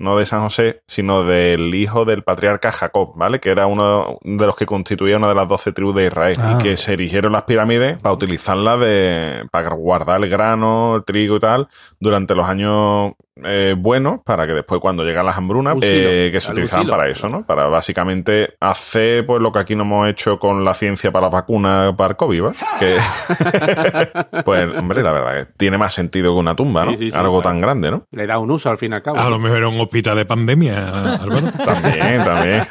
[0.00, 3.38] no de San José, sino del hijo del patriarca Jacob, ¿vale?
[3.38, 6.38] Que era uno de los que constituía una de las doce tribus de Israel.
[6.40, 6.56] Ah.
[6.58, 11.36] Y que se erigieron las pirámides para utilizarlas de, para guardar el grano, el trigo
[11.36, 11.68] y tal,
[12.00, 13.12] durante los años
[13.44, 17.28] eh, buenos, para que después cuando llegan las hambrunas, eh, que se utilizaban para eso,
[17.28, 17.46] ¿no?
[17.46, 21.30] Para básicamente hacer pues lo que aquí no hemos hecho con la ciencia para la
[21.30, 22.52] vacuna para el COVID, ¿va?
[22.78, 22.98] Que,
[24.44, 26.92] pues, hombre, la verdad que tiene más sentido que una tumba, ¿no?
[26.92, 27.54] Sí, sí, sí, Algo claro.
[27.54, 28.06] tan grande, ¿no?
[28.10, 29.18] Le da un uso al fin y al cabo.
[29.18, 31.50] A lo mejor era un hospital de pandemia, Álvaro.
[31.64, 32.62] También, también.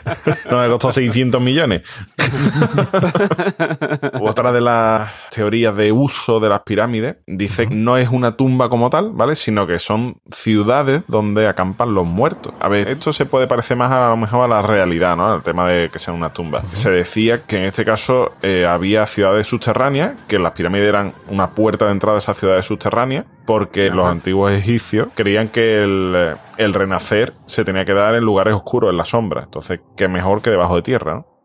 [0.49, 1.81] No me costó 600 millones.
[4.21, 8.69] Otra de las teorías de uso de las pirámides, dice que no es una tumba
[8.69, 9.35] como tal, ¿vale?
[9.35, 12.53] Sino que son ciudades donde acampan los muertos.
[12.59, 15.35] A ver, esto se puede parecer más a, lo mejor a la realidad, ¿no?
[15.35, 16.61] El tema de que sea una tumba.
[16.71, 21.51] Se decía que en este caso eh, había ciudades subterráneas, que las pirámides eran una
[21.51, 26.35] puerta de entrada a esas ciudades subterráneas, porque los antiguos egipcios creían que el, eh,
[26.57, 29.43] el renacer se tenía que dar en lugares oscuros, en la sombra.
[29.43, 31.38] Entonces, qué mejor que debajo de tierra, ¿no?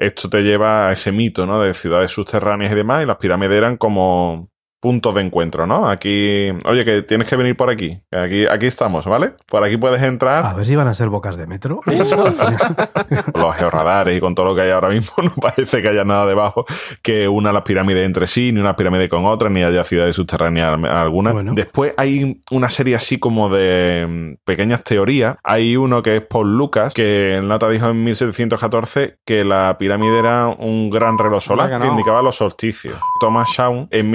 [0.00, 1.60] Esto te lleva a ese mito, ¿no?
[1.60, 4.49] De ciudades subterráneas y demás, y las pirámides eran como
[4.80, 5.88] puntos de encuentro, ¿no?
[5.88, 8.00] Aquí, oye, que tienes que venir por aquí.
[8.10, 9.32] Aquí, aquí estamos, ¿vale?
[9.46, 10.44] Por aquí puedes entrar.
[10.46, 11.80] A ver si van a ser bocas de metro.
[13.34, 16.26] Los georradares y con todo lo que hay ahora mismo, no parece que haya nada
[16.26, 16.64] debajo
[17.02, 20.72] que una las pirámides entre sí, ni una pirámide con otra, ni haya ciudades subterráneas
[20.72, 21.32] al- alguna.
[21.32, 21.52] Bueno.
[21.54, 25.36] Después hay una serie así como de mm, pequeñas teorías.
[25.44, 30.18] Hay uno que es Paul Lucas, que en nota dijo en 1714 que la pirámide
[30.18, 31.86] era un gran reloj solar que no.
[31.86, 32.96] indicaba los solsticios.
[33.20, 34.10] Thomas Shaw, en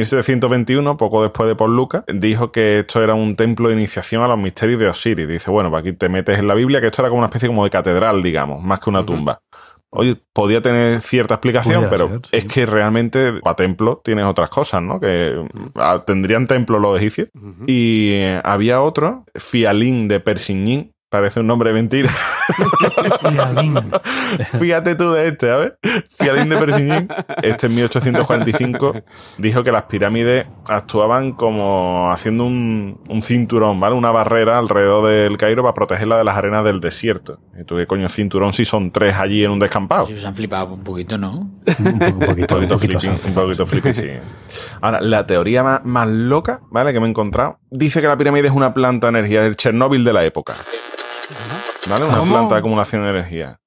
[0.56, 4.28] 1721, poco después de Paul Lucas, dijo que esto era un templo de iniciación a
[4.28, 5.28] los misterios de Osiris.
[5.28, 7.48] Dice, bueno, pues aquí te metes en la Biblia, que esto era como una especie
[7.48, 9.40] como de catedral, digamos, más que una tumba.
[9.98, 12.30] Oye, podía tener cierta explicación, pero ser, sí.
[12.34, 15.00] es que realmente para templo tienes otras cosas, ¿no?
[15.00, 15.42] Que
[15.76, 17.30] ah, tendrían templo los egipcios.
[17.66, 22.10] Y eh, había otro, Fialín de Persigny, parece un nombre de mentira.
[23.22, 23.76] Fialín.
[24.60, 25.74] Fíjate tú de este, ¿sabes?
[26.18, 27.08] Fialín de Persigny,
[27.44, 28.94] este en 1845,
[29.38, 33.96] dijo que las pirámides actuaban como haciendo un, un cinturón, ¿vale?
[33.96, 37.40] Una barrera alrededor del Cairo para protegerla de las arenas del desierto.
[37.60, 40.08] ¿Y tú qué coño cinturón si son tres allí en un descampado?
[40.08, 41.32] Sí, se han flipado un poquito, ¿no?
[41.80, 44.10] un, po- un poquito, Un poquito un poquito flipping, un poquito flipping, sí.
[44.82, 46.94] Ahora, la teoría más, más loca, ¿vale?
[46.94, 50.04] Que me he encontrado, dice que la pirámide es una planta de energía, el Chernóbil
[50.04, 50.66] de la época.
[51.88, 52.06] ¿Vale?
[52.06, 52.32] Una ¿Cómo?
[52.34, 53.60] planta de acumulación de energía.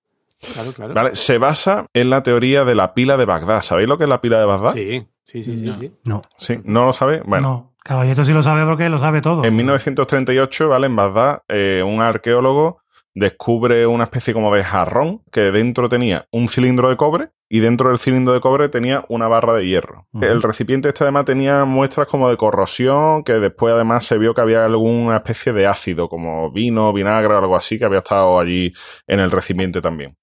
[0.55, 0.95] Claro, claro.
[0.95, 1.15] ¿Vale?
[1.15, 3.63] Se basa en la teoría de la pila de Bagdad.
[3.63, 4.73] ¿Sabéis lo que es la pila de Bagdad?
[4.73, 5.67] Sí, sí, sí, sí.
[5.67, 5.75] No.
[5.75, 5.93] sí.
[6.05, 6.21] No.
[6.37, 6.61] ¿Sí?
[6.65, 7.23] ¿No lo sabéis?
[7.25, 7.49] Bueno.
[7.49, 9.45] No, Caballito sí lo sabe porque lo sabe todo.
[9.45, 10.87] En 1938, ¿vale?
[10.87, 12.83] En Bagdad, eh, un arqueólogo
[13.15, 17.89] descubre una especie como de jarrón que dentro tenía un cilindro de cobre y dentro
[17.89, 20.07] del cilindro de cobre tenía una barra de hierro.
[20.21, 24.41] El recipiente este además tenía muestras como de corrosión que después además se vio que
[24.41, 28.73] había alguna especie de ácido como vino, vinagre o algo así que había estado allí
[29.07, 30.17] en el recipiente también.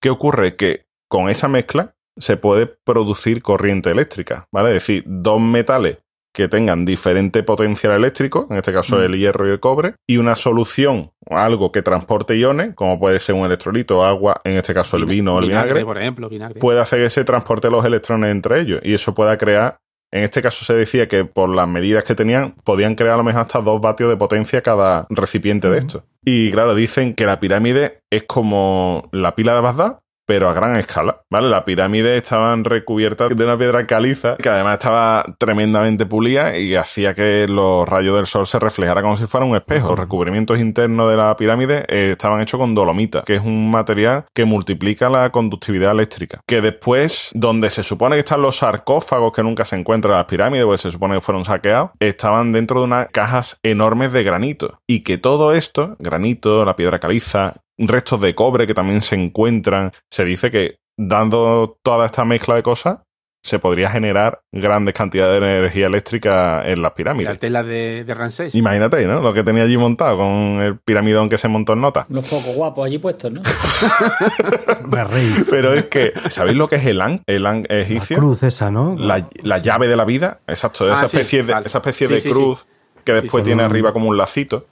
[0.00, 0.56] ¿Qué ocurre?
[0.56, 4.68] Que con esa mezcla se puede producir corriente eléctrica, ¿vale?
[4.70, 5.98] Es decir, dos metales
[6.34, 10.34] que tengan diferente potencial eléctrico, en este caso el hierro y el cobre, y una
[10.34, 15.04] solución, algo que transporte iones, como puede ser un electrolito, agua, en este caso el
[15.04, 16.58] vino o el vinagre, Por ejemplo, vinagre.
[16.60, 19.76] puede hacer que se transporte los electrones entre ellos y eso pueda crear,
[20.12, 23.24] en este caso se decía que por las medidas que tenían, podían crear a lo
[23.24, 26.02] mejor hasta dos vatios de potencia cada recipiente de estos.
[26.24, 30.76] Y claro, dicen que la pirámide es como la pila de Bagdad, pero a gran
[30.76, 31.48] escala, ¿vale?
[31.48, 37.14] Las pirámides estaban recubiertas de una piedra caliza que además estaba tremendamente pulida y hacía
[37.14, 39.88] que los rayos del sol se reflejara como si fuera un espejo.
[39.88, 44.24] Los recubrimientos internos de la pirámide eh, estaban hechos con dolomita, que es un material
[44.34, 46.40] que multiplica la conductividad eléctrica.
[46.46, 50.26] Que después, donde se supone que están los sarcófagos que nunca se encuentran en las
[50.26, 54.78] pirámides, pues se supone que fueron saqueados, estaban dentro de unas cajas enormes de granito.
[54.86, 59.92] Y que todo esto, granito, la piedra caliza, restos de cobre que también se encuentran.
[60.10, 62.98] Se dice que dando toda esta mezcla de cosas,
[63.42, 67.38] se podría generar grandes cantidades de energía eléctrica en las La pirámides.
[67.38, 68.54] tela de, de Ramsés.
[68.54, 69.20] Imagínate, ¿no?
[69.20, 72.06] Lo que tenía allí montado con el piramidón que se montó en nota.
[72.08, 73.42] Unos focos guapos allí puestos, ¿no?
[74.90, 75.30] Me reí.
[75.50, 77.22] Pero es que, ¿sabéis lo que es el An?
[77.26, 78.16] El An La egipcio.
[78.16, 78.96] cruz esa, ¿no?
[78.98, 81.66] La, la llave de la vida, exacto, Ah, esa sí, especie de, vale.
[81.66, 82.66] esa especie Sí, de sí, cruz
[83.04, 83.50] que después sí.
[83.50, 84.66] tiene arriba como un lacito,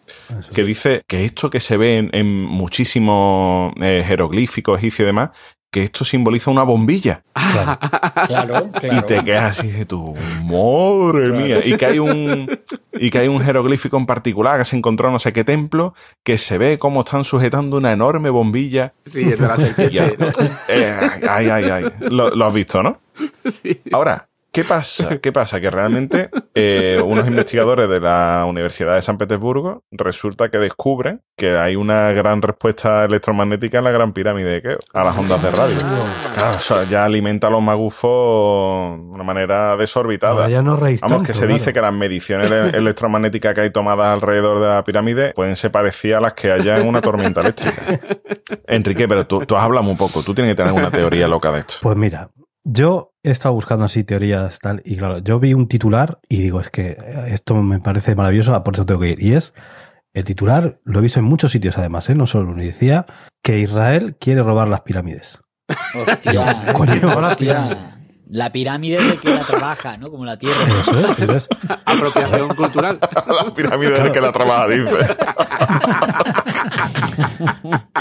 [0.54, 5.30] que dice que esto que se ve en, en muchísimos eh, jeroglíficos egipcios y demás,
[5.72, 7.22] que esto simboliza una bombilla.
[7.52, 8.98] Claro, claro.
[8.98, 10.14] Y te quedas así de tu
[10.44, 11.64] madre mía.
[11.64, 12.48] Y que hay un
[12.92, 15.94] y que hay un jeroglífico en particular que se encontró en no sé qué templo
[16.24, 18.94] que se ve cómo están sujetando una enorme bombilla.
[19.04, 20.16] Sí, el de la serpiente.
[20.18, 20.28] ¿no?
[20.68, 21.84] Eh, ay, ay, ay.
[22.10, 22.98] Lo, lo has visto, ¿no?
[23.44, 23.80] Sí.
[23.92, 25.18] Ahora, ¿qué pasa?
[25.18, 25.60] ¿Qué pasa?
[25.60, 31.56] Que realmente eh, unos investigadores de la Universidad de San Petersburgo resulta que descubren que
[31.56, 35.50] hay una gran respuesta electromagnética en la Gran Pirámide de Keops, a las ondas de
[35.50, 35.78] radio.
[36.34, 40.48] Claro, eso ya alimenta a los magufos de una manera desorbitada.
[40.48, 41.54] Ya no Vamos, tanto, que se claro.
[41.54, 45.70] dice que las mediciones ele- electromagnéticas que hay tomadas alrededor de la pirámide pueden ser
[45.70, 48.00] parecidas a las que haya en una tormenta eléctrica.
[48.66, 51.50] Enrique, pero tú, tú has hablado un poco, tú tienes que tener una teoría loca
[51.52, 51.74] de esto.
[51.82, 52.30] Pues mira,
[52.64, 56.60] yo he estado buscando así teorías tal, y claro, yo vi un titular y digo,
[56.60, 56.96] es que
[57.28, 59.22] esto me parece maravilloso, por eso tengo que ir.
[59.22, 59.52] Y es,
[60.12, 62.14] el titular, lo he visto en muchos sitios además, ¿eh?
[62.14, 63.06] no solo uno, y decía
[63.42, 65.38] que Israel quiere robar las pirámides.
[65.94, 67.98] Hostia, Coño, hostia.
[68.28, 70.10] La pirámide del que la trabaja, ¿no?
[70.10, 70.56] Como la tierra.
[70.66, 71.48] Eso es, eso es.
[71.84, 72.98] Apropiación cultural.
[73.26, 74.90] La pirámide del que la trabaja, dice.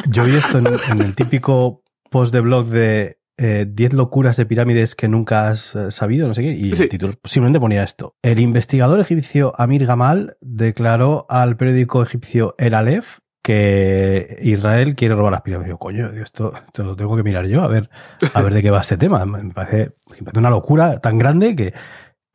[0.09, 4.45] Yo vi esto en, en el típico post de blog de eh, 10 locuras de
[4.45, 6.84] pirámides que nunca has eh, sabido, no sé qué, y Sí.
[6.84, 8.15] el título simplemente ponía esto.
[8.21, 15.32] El investigador egipcio Amir Gamal declaró al periódico egipcio El Aleph que Israel quiere robar
[15.32, 15.69] las pirámides.
[15.71, 17.89] Yo, coño, esto, esto lo tengo que mirar yo, a ver,
[18.34, 19.25] a ver de qué va este tema.
[19.25, 21.73] Me parece, me parece una locura tan grande que,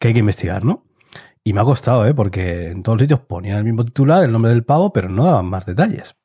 [0.01, 0.85] que hay que investigar, ¿no?
[1.45, 2.15] Y me ha costado, ¿eh?
[2.15, 5.25] Porque en todos los sitios ponían el mismo titular, el nombre del pavo, pero no
[5.27, 6.17] daban más detalles.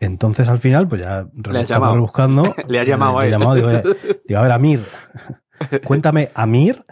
[0.00, 2.54] Entonces, al final, pues ya rebuscando, rebuscando.
[2.68, 3.32] Le has llamado a le he él.
[3.32, 3.82] llamado, digo, "Oye,
[4.26, 4.84] digo, a ver, Amir,
[5.84, 6.84] cuéntame, Amir,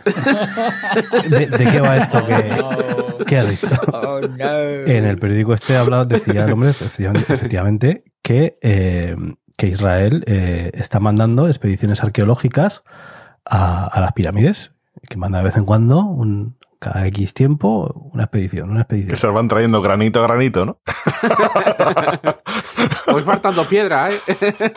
[1.30, 3.68] ¿de, de qué va esto que, que has dicho?
[3.92, 4.44] Oh, no.
[4.46, 9.16] En el periódico este hablado, decía el hombre, efectivamente, efectivamente, que, eh,
[9.56, 12.82] que Israel eh, está mandando expediciones arqueológicas
[13.46, 14.72] a, a las pirámides,
[15.08, 19.16] que manda de vez en cuando, un, cada X tiempo, una expedición, una Que expedición.
[19.16, 20.80] se van trayendo granito a granito, ¿no?
[23.12, 24.18] Hoy faltando piedra, ¿eh?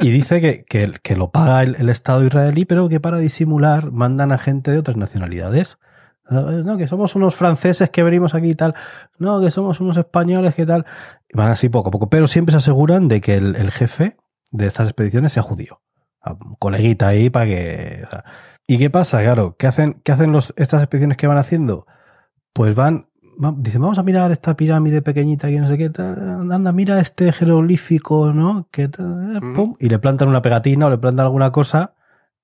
[0.00, 3.90] Y dice que, que, que lo paga el, el Estado israelí, pero que para disimular
[3.92, 5.78] mandan a gente de otras nacionalidades.
[6.30, 8.74] Eh, No, que somos unos franceses que venimos aquí y tal.
[9.18, 10.86] No, que somos unos españoles que tal.
[11.28, 12.08] Y van así poco a poco.
[12.08, 14.16] Pero siempre se aseguran de que el, el jefe
[14.50, 15.80] de estas expediciones sea judío.
[16.22, 18.02] A un coleguita ahí para que.
[18.06, 18.24] o sea.
[18.70, 19.20] ¿Y qué pasa?
[19.22, 21.86] Claro, ¿qué hacen, qué hacen los, estas expediciones que van haciendo?
[22.52, 23.06] Pues van,
[23.42, 27.00] va- dicen, vamos a mirar esta pirámide pequeñita que no sé qué, tal, anda, mira
[27.00, 28.68] este jeroglífico, ¿no?
[28.70, 31.94] Que tal, eh, pum, y le plantan una pegatina o le plantan alguna cosa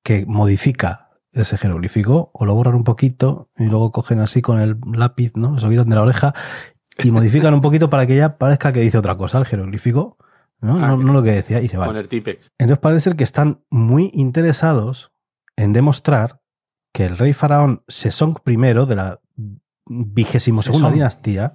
[0.03, 4.79] que modifica ese jeroglífico o lo borran un poquito y luego cogen así con el
[4.95, 5.59] lápiz, ¿no?
[5.61, 6.35] Se quitan de la oreja
[7.05, 10.17] y modifican un poquito para que ya parezca que dice otra cosa el jeroglífico,
[10.61, 10.77] ¿no?
[10.83, 11.89] Ah, No, no lo que decía y se van.
[11.89, 12.51] Poner Tipex.
[12.59, 15.13] Entonces parece ser que están muy interesados
[15.57, 16.41] en demostrar
[16.93, 19.21] que el rey faraón Sesong I de la
[19.89, 21.53] vigésimo segunda dinastía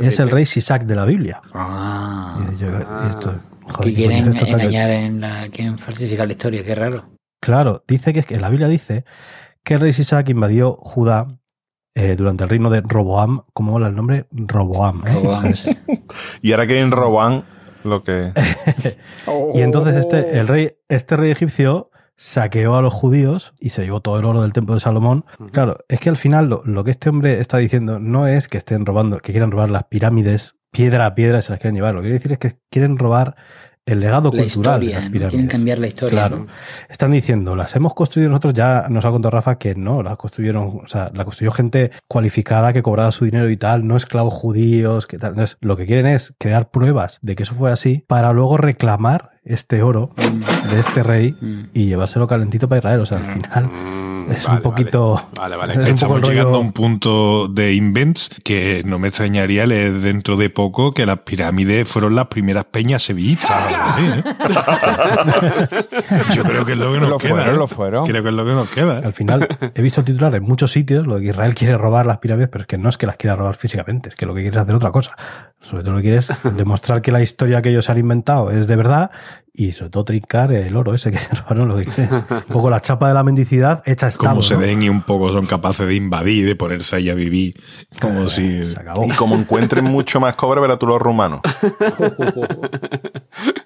[0.00, 1.40] es el rey Sisac de la Biblia.
[1.52, 2.38] Ah.
[2.52, 3.08] Y yo, Ah.
[3.10, 3.34] esto-
[3.64, 5.48] joder, Que qué quieren esto que- engañar en la.
[5.48, 7.10] Quieren falsificar la historia, qué raro.
[7.40, 9.04] Claro, dice que, es que la Biblia dice
[9.64, 11.26] que el rey Sisac invadió Judá
[11.94, 15.02] eh, durante el reino de Roboam, como mola el nombre, Roboam.
[15.06, 15.10] ¿eh?
[15.12, 15.52] Roboam.
[16.42, 17.44] Y ahora quieren roban
[17.84, 18.32] lo que.
[19.54, 21.90] Y entonces este, el rey, este rey egipcio
[22.22, 25.24] saqueó a los judíos y se llevó todo el oro del templo de Salomón.
[25.50, 28.58] Claro, es que al final lo, lo que este hombre está diciendo no es que
[28.58, 31.94] estén robando, que quieran robar las pirámides piedra a piedra y se las quieren llevar.
[31.94, 33.34] Lo que quiere decir es que quieren robar
[33.86, 35.10] el legado La cultural de las ¿no?
[35.10, 35.30] pirámides.
[35.32, 36.18] Quieren cambiar la historia.
[36.20, 36.38] Claro.
[36.38, 36.46] ¿no?
[36.88, 40.82] Están diciendo, las hemos construido nosotros, ya nos ha contado Rafa que no, las construyeron,
[40.84, 45.08] o sea, la construyó gente cualificada que cobraba su dinero y tal, no esclavos judíos,
[45.08, 45.30] que tal.
[45.30, 49.31] Entonces, lo que quieren es crear pruebas de que eso fue así para luego reclamar
[49.44, 50.10] este oro
[50.70, 51.36] de este rey
[51.74, 53.00] y llevárselo calentito para Israel.
[53.00, 53.70] O sea, al final
[54.30, 55.20] es vale, un poquito...
[55.36, 55.72] Vale, vale.
[55.74, 55.90] es vale.
[55.90, 59.94] un poco Estamos rollo- llegando a un punto de invents que no me extrañaría leer
[59.94, 63.64] dentro de poco que las pirámides fueron las primeras peñas sevillistas.
[63.64, 64.22] o algo así, ¿eh?
[66.34, 67.30] Yo creo que es lo que nos Lo queda.
[67.34, 67.58] fueron, ¿eh?
[67.58, 68.06] lo fueron.
[68.06, 68.98] Creo que es lo que nos queda.
[69.00, 69.02] ¿eh?
[69.04, 72.06] Al final, he visto el titular en muchos sitios, lo de que Israel quiere robar
[72.06, 74.34] las pirámides, pero es que no es que las quiera robar físicamente, es que lo
[74.34, 75.16] que quiere es hacer otra cosa.
[75.62, 78.66] Sobre todo lo que quiere es demostrar que la historia que ellos han inventado es
[78.66, 79.10] de verdad
[79.54, 82.14] y sobre todo trincar el oro ese que robaron lo que quieren.
[82.14, 84.30] es Un poco la chapa de la mendicidad hecha estado.
[84.30, 84.60] Como se ¿no?
[84.60, 87.54] den y un poco son capaces de invadir, de ponerse ahí a vivir.
[88.00, 88.66] Como si.
[88.66, 89.04] Se acabó.
[89.04, 91.40] Y como encuentren mucho más cobre, verá tú los rumanos.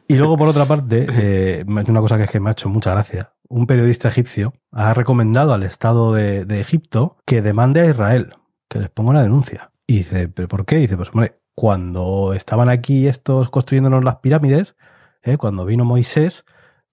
[0.09, 2.92] Y luego, por otra parte, eh, una cosa que es que me ha hecho mucha
[2.92, 3.32] gracia.
[3.49, 8.34] Un periodista egipcio ha recomendado al Estado de, de Egipto que demande a Israel,
[8.68, 9.72] que les ponga una denuncia.
[9.86, 10.76] Y dice, ¿pero por qué?
[10.76, 14.76] dice, pues hombre, cuando estaban aquí estos construyéndonos las pirámides,
[15.22, 16.44] eh, cuando vino Moisés,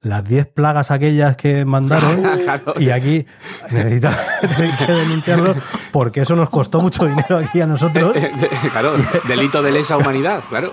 [0.04, 2.74] las 10 plagas aquellas que mandaron, Claro.
[2.78, 3.26] y aquí
[3.72, 4.14] necesitan
[4.86, 5.56] que denunciarlo
[5.92, 8.14] porque eso nos costó mucho dinero aquí a nosotros.
[8.72, 8.96] claro,
[9.28, 10.72] delito de lesa humanidad, claro.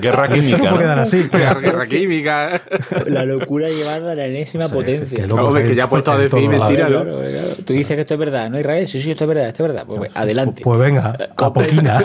[0.00, 0.58] Guerra no química.
[0.58, 0.78] puede ¿no?
[0.78, 1.28] quedar así.
[1.32, 2.60] Guerra, guerra química.
[3.06, 5.06] La locura llevada a la enésima Sí, potencia.
[5.06, 7.02] sí, que loco Hombre, hay que ya ha puesto a decir mentira, ¿no?
[7.02, 7.48] Claro, claro.
[7.64, 8.86] Tú dices que esto es verdad, ¿no, Israel?
[8.88, 9.84] Sí, sí, esto es verdad, esto es verdad.
[9.86, 10.62] Pues, pues, adelante.
[10.62, 12.04] Pues venga, a poquina.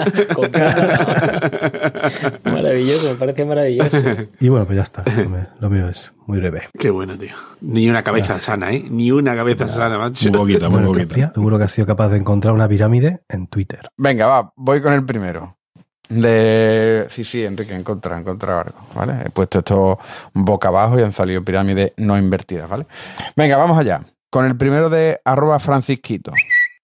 [2.51, 3.97] Maravilloso, me parece maravilloso.
[4.39, 5.03] Y bueno, pues ya está.
[5.59, 6.67] Lo mío- es muy breve.
[6.77, 7.33] Qué bueno, tío.
[7.61, 8.85] Ni una cabeza sana, ¿eh?
[8.89, 10.29] Ni una cabeza sana, macho.
[10.29, 11.31] Muy poquita, muy poquita.
[11.33, 13.79] Seguro que has sido capaz de encontrar una pirámide en Twitter.
[13.97, 15.57] Venga, va, voy con el primero.
[16.07, 17.05] De...
[17.09, 19.13] Sí, sí, Enrique, he encontrado, he encontrado algo, ¿vale?
[19.25, 19.99] He puesto esto
[20.33, 22.87] boca abajo y han salido pirámides no invertidas, ¿vale?
[23.35, 24.01] Venga, vamos allá.
[24.31, 26.33] Con el primero de arroba francisquito.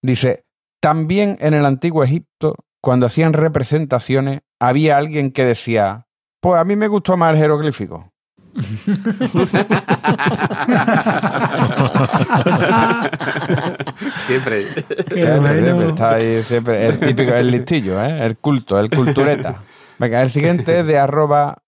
[0.00, 0.44] Dice,
[0.80, 6.06] también en el antiguo Egipto, cuando hacían representaciones, había alguien que decía,
[6.40, 8.12] pues a mí me gustó más el jeroglífico.
[14.24, 14.64] Siempre.
[14.64, 15.62] Siempre, bueno.
[15.62, 16.86] siempre está ahí, siempre.
[16.86, 18.24] El típico, el listillo, ¿eh?
[18.24, 19.60] El culto, el cultureta.
[19.98, 21.58] Venga, el siguiente es de arroba.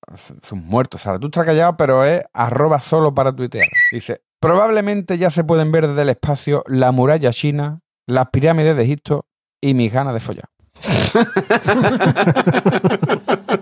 [0.43, 3.69] Son muertos, Zaratustra callado, pero es arroba solo para tuitear.
[3.93, 8.83] Dice: Probablemente ya se pueden ver desde el espacio la muralla china, las pirámides de
[8.83, 9.27] Egipto
[9.61, 10.47] y mis ganas de follar.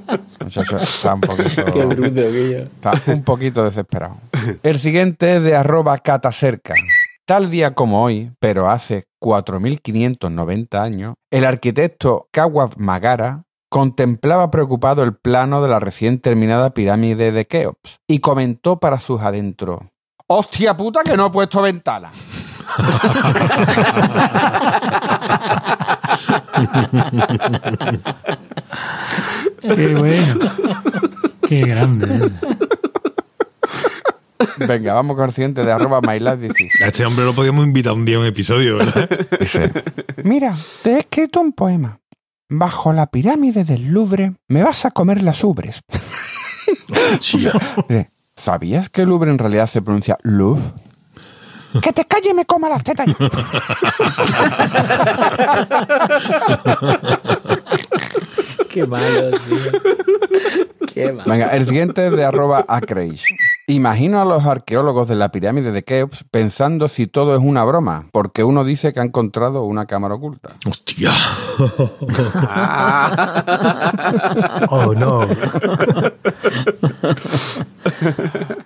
[0.46, 1.64] Muchacho, está un poquito.
[1.72, 2.58] Qué bruto aquello.
[2.58, 4.18] Está un poquito desesperado.
[4.62, 6.74] El siguiente es de arroba catacerca.
[7.24, 15.16] Tal día como hoy, pero hace 4.590 años, el arquitecto Kawab Magara contemplaba preocupado el
[15.16, 19.80] plano de la recién terminada pirámide de Keops y comentó para sus adentros:
[20.28, 22.12] ¡Hostia puta que no he puesto ventana!
[29.60, 30.38] Qué bueno.
[31.48, 32.30] Qué grande.
[34.58, 36.82] Venga, vamos con el siguiente de arroba mylife16.
[36.82, 39.08] A este hombre lo podíamos invitar un día a un episodio, ¿verdad?
[40.24, 42.00] Mira, te he escrito un poema.
[42.48, 45.80] Bajo la pirámide del Louvre me vas a comer las ubres.
[48.36, 50.62] ¿Sabías que el Louvre en realidad se pronuncia Louvre?
[51.82, 53.06] Que te calle y me coma las tetas.
[58.68, 59.80] Qué malo, tío.
[60.92, 61.30] Qué malo.
[61.30, 63.24] Venga, el siguiente es de arroba acreish.
[63.68, 68.06] Imagino a los arqueólogos de la pirámide de Keops pensando si todo es una broma,
[68.12, 70.50] porque uno dice que ha encontrado una cámara oculta.
[70.66, 71.10] Hostia.
[74.68, 75.26] Oh, no.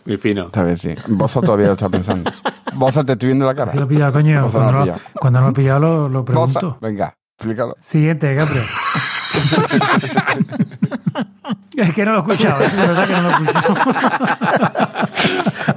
[0.04, 0.46] Muy fino.
[0.46, 0.94] Esta vez sí.
[1.08, 2.30] Boza todavía lo está pensando.
[2.74, 3.72] Boza, te estoy viendo la cara.
[3.74, 4.42] Lo he pillado, coño.
[4.42, 5.00] Boza no Cuando lo pillado.
[5.20, 6.78] cuando no lo he pillado, lo, lo pregunto.
[6.80, 7.76] venga, explícalo.
[7.80, 8.64] Siguiente, Gabriel.
[11.76, 13.74] es que no lo he escuchado, es verdad que no lo he escuchado.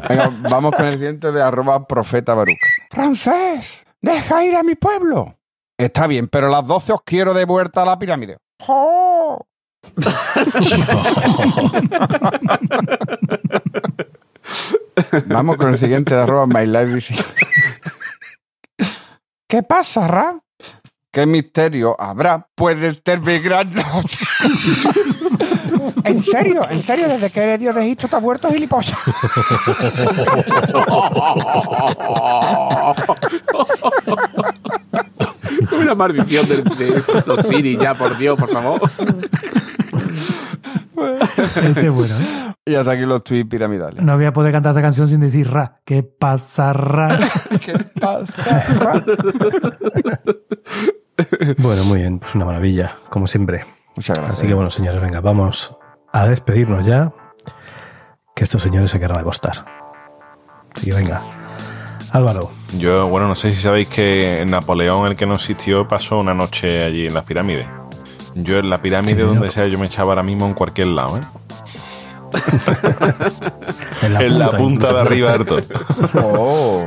[0.09, 2.57] Venga, vamos con el siguiente de arroba profeta Baruch.
[2.91, 5.37] Ramsés, deja ir a mi pueblo.
[5.77, 8.37] Está bien, pero a las 12 os quiero de vuelta a la pirámide.
[8.59, 9.47] ¡Jo!
[15.25, 17.13] Vamos con el siguiente de arroba mylife.
[19.47, 20.39] ¿Qué pasa, Ra?
[21.13, 22.47] ¿Qué misterio habrá?
[22.55, 24.17] Puede ser mi gran noche.
[26.05, 26.67] ¿En serio?
[26.67, 27.07] ¿En serio?
[27.07, 28.97] Desde que eres Dios de Egipto te has vuelto gilipollas.
[35.79, 38.81] Una maldición de, de los Siri ya, por Dios, por favor.
[41.57, 42.55] Ese es bueno, ¿eh?
[42.65, 44.01] Y hasta aquí los tweets piramidales.
[44.01, 45.79] No voy a poder cantar esa canción sin decir ra.
[45.85, 47.19] ¿Qué pasa, ra?
[47.63, 49.03] ¿Qué pasa, Ra?
[51.57, 53.65] Bueno, muy bien, pues una maravilla, como siempre.
[53.95, 54.39] Muchas gracias.
[54.39, 55.75] Así que bueno, señores, venga, vamos
[56.11, 57.11] a despedirnos ya,
[58.35, 59.65] que estos señores se querrán acostar.
[60.75, 61.23] Así que venga.
[62.11, 66.35] Álvaro, Yo, bueno, no sé si sabéis que Napoleón, el que no existió, pasó una
[66.35, 67.67] noche allí en las pirámides.
[68.35, 71.17] Yo en la pirámide, Sí, donde sea, yo me echaba ahora mismo en cualquier lado,
[71.17, 71.21] ¿eh?
[74.03, 75.37] en la en la punta, punta de arriba.
[76.23, 76.83] Oh.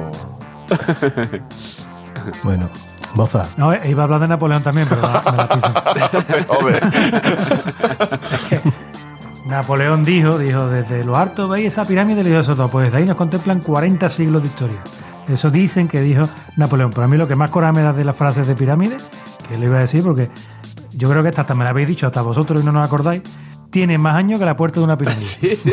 [2.42, 2.68] Bueno,
[3.14, 5.72] Boza, No, eh, iba a hablar de Napoleón también, pero me la- me la piso.
[9.46, 12.68] Napoleón dijo, dijo, desde lo alto veis esa pirámide y le dijo eso todo.
[12.68, 14.78] Pues de ahí nos contemplan 40 siglos de historia.
[15.28, 16.90] Eso dicen que dijo Napoleón.
[16.90, 18.96] Pero a mí lo que más coraje me da de las frases de pirámide,
[19.48, 20.30] que le iba a decir, porque
[20.92, 23.22] yo creo que esta hasta me la habéis dicho, hasta vosotros y no nos acordáis,
[23.70, 25.20] tiene más años que la puerta de una pirámide.
[25.26, 25.70] Sí, sí.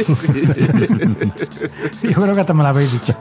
[2.07, 3.15] Yo creo que hasta me la habéis dicho.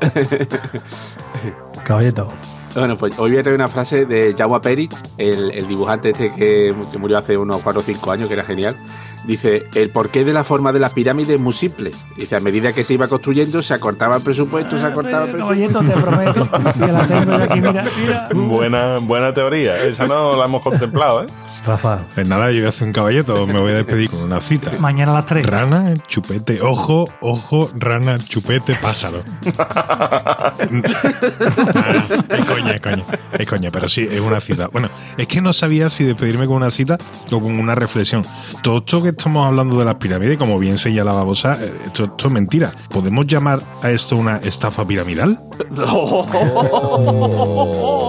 [1.84, 2.30] caballito.
[2.74, 6.34] Bueno, pues hoy voy a traer una frase de Jaume Perit, el, el dibujante este
[6.34, 8.76] que, que murió hace unos 4 o 5 años, que era genial.
[9.24, 11.92] Dice, el porqué de la forma de las pirámides es muy simple.
[12.16, 15.80] Dice, a medida que se iba construyendo, se acortaba el presupuesto, se acortaba el presupuesto.
[15.80, 18.28] Caballito, te prometo que la tengo yo aquí, mira, mira.
[18.34, 19.80] Buena, buena teoría.
[19.84, 21.26] Esa no la hemos contemplado, ¿eh?
[21.64, 24.40] Rafa, Pues nada, yo voy a hacer un caballeto, me voy a despedir con una
[24.40, 24.72] cita.
[24.80, 25.46] Mañana a las 3.
[25.46, 29.22] Rana, chupete, ojo, ojo, rana, chupete, pájaro.
[29.58, 33.04] Ah, es coña, es coña,
[33.38, 34.68] es coña, pero sí, es una cita.
[34.68, 36.98] Bueno, es que no sabía si despedirme con una cita
[37.30, 38.24] o con una reflexión.
[38.62, 42.26] Todo esto que estamos hablando de las pirámides, como bien señalaba Bosa, eh, esto, esto
[42.26, 42.72] es mentira.
[42.90, 45.42] ¿Podemos llamar a esto una estafa piramidal?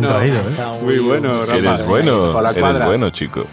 [0.00, 0.08] bueno.
[0.08, 0.50] traído, ¿eh?
[0.50, 1.84] Está Muy bueno, Si eres Rafa.
[1.84, 3.46] bueno, eres bueno, chico.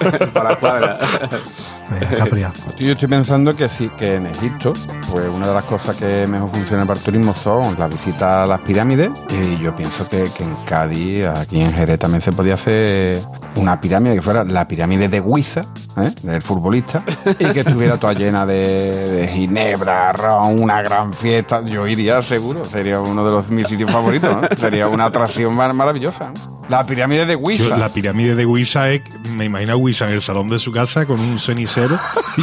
[0.32, 0.98] Para la cuadra.
[1.90, 2.52] Venga.
[2.78, 4.72] Yo estoy pensando que sí, que en Egipto,
[5.10, 8.46] pues una de las cosas que mejor funciona para el turismo son las visitas a
[8.46, 9.10] las pirámides.
[9.30, 13.20] Y yo pienso que, que en Cádiz, aquí en Jerez, también se podía hacer
[13.56, 15.62] una pirámide que fuera la pirámide de Huiza,
[15.98, 16.10] ¿eh?
[16.22, 17.02] del futbolista,
[17.38, 21.62] y que estuviera toda llena de, de ginebra, ron, una gran fiesta.
[21.64, 24.48] Yo iría seguro, sería uno de los mis sitios favoritos, ¿no?
[24.58, 26.32] Sería una atracción mar- maravillosa.
[26.34, 26.62] ¿no?
[26.68, 27.76] La pirámide de Yo, Huiza.
[27.76, 29.02] la pirámide de Wisa es,
[29.36, 31.38] me imagino a Wisa en el salón de su casa con un
[31.72, 31.98] cenicero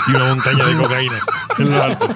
[0.08, 1.20] y una montaña de cocaína.
[1.58, 2.08] En lo alto.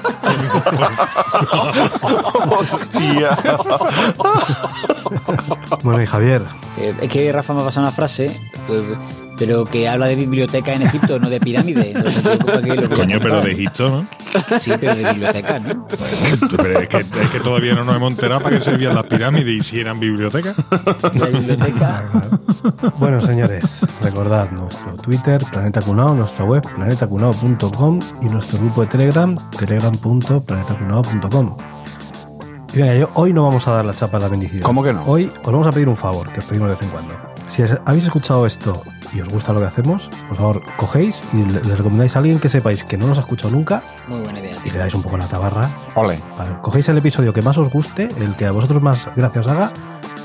[5.84, 6.42] Bueno, y Javier,
[6.78, 8.36] Eh, es que Rafa me ha pasado una frase,
[8.68, 8.82] pues,
[9.46, 11.92] pero que habla de biblioteca en Egipto, no de pirámide.
[11.92, 14.08] Creo que lo que Coño, pero de Egipto, ¿no?
[14.58, 15.86] Sí, pero de biblioteca, ¿no?
[16.56, 19.54] Pero es que, es que todavía no nos hemos enterado para qué servían las pirámides
[19.54, 20.56] y si eran bibliotecas.
[21.12, 22.10] De biblioteca.
[22.98, 29.38] Bueno, señores, recordad nuestro Twitter, Planeta Cunao, nuestra web, planetacunao.com y nuestro grupo de Telegram,
[29.58, 31.58] telegram.planetacunao.com.
[32.74, 34.62] Y venga, yo, hoy no vamos a dar la chapa a la bendición.
[34.62, 35.04] ¿Cómo que no?
[35.04, 37.33] Hoy os vamos a pedir un favor, que os pedimos de vez en cuando.
[37.56, 38.82] Si es- habéis escuchado esto
[39.14, 42.40] y os gusta lo que hacemos, por favor, cogéis y le, le recomendáis a alguien
[42.40, 44.74] que sepáis que no nos ha escuchado nunca Muy buena idea, y tío.
[44.74, 45.70] le dais un poco la tabarra.
[45.96, 46.20] Ole.
[46.38, 49.70] Vale, cogéis el episodio que más os guste, el que a vosotros más gracias haga,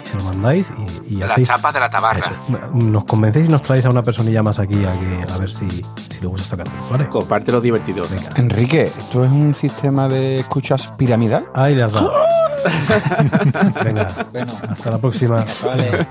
[0.05, 0.69] y se lo mandáis
[1.07, 1.49] y, y La hacéis...
[1.49, 2.21] chapa de la tabarra.
[2.21, 2.71] Eso.
[2.73, 5.69] Nos convencéis y nos traéis a una personilla más aquí a, que- a ver si,
[5.69, 7.09] si le gusta esta canción, ¿vale?
[7.11, 8.11] Comparte los divertidos.
[8.11, 8.31] Venga.
[8.37, 11.45] Enrique, ¿esto es un sistema de escuchas piramidal?
[11.55, 12.11] Ahí le has dado.
[13.85, 15.45] Venga, Bueno, hasta la próxima.
[15.65, 16.07] vale.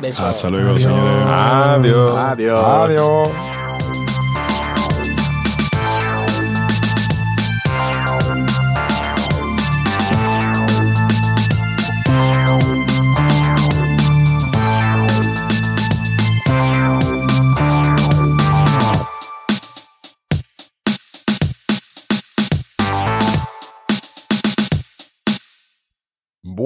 [0.00, 0.24] Besos.
[0.24, 0.82] Hasta luego, Adiós.
[0.82, 1.26] señores.
[1.28, 2.18] Adiós.
[2.18, 2.66] Adiós.
[2.66, 3.28] Adiós.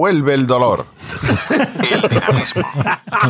[0.01, 0.87] Vuelve el dolor.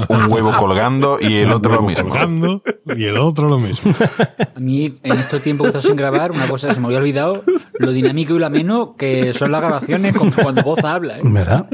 [0.08, 2.08] Un huevo colgando y el otro lo mismo.
[2.10, 2.62] colgando
[2.96, 3.92] y el otro lo mismo.
[4.54, 6.86] A mí, en estos tiempos que he estado sin grabar, una cosa que se me
[6.86, 7.42] había olvidado,
[7.76, 11.18] lo dinámico y lo ameno que son las grabaciones como cuando voz habla.
[11.18, 11.22] ¿eh?
[11.24, 11.66] ¿Verdad?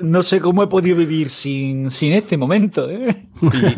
[0.00, 2.90] No sé cómo he podido vivir sin, sin este momento.
[2.90, 3.28] ¿eh?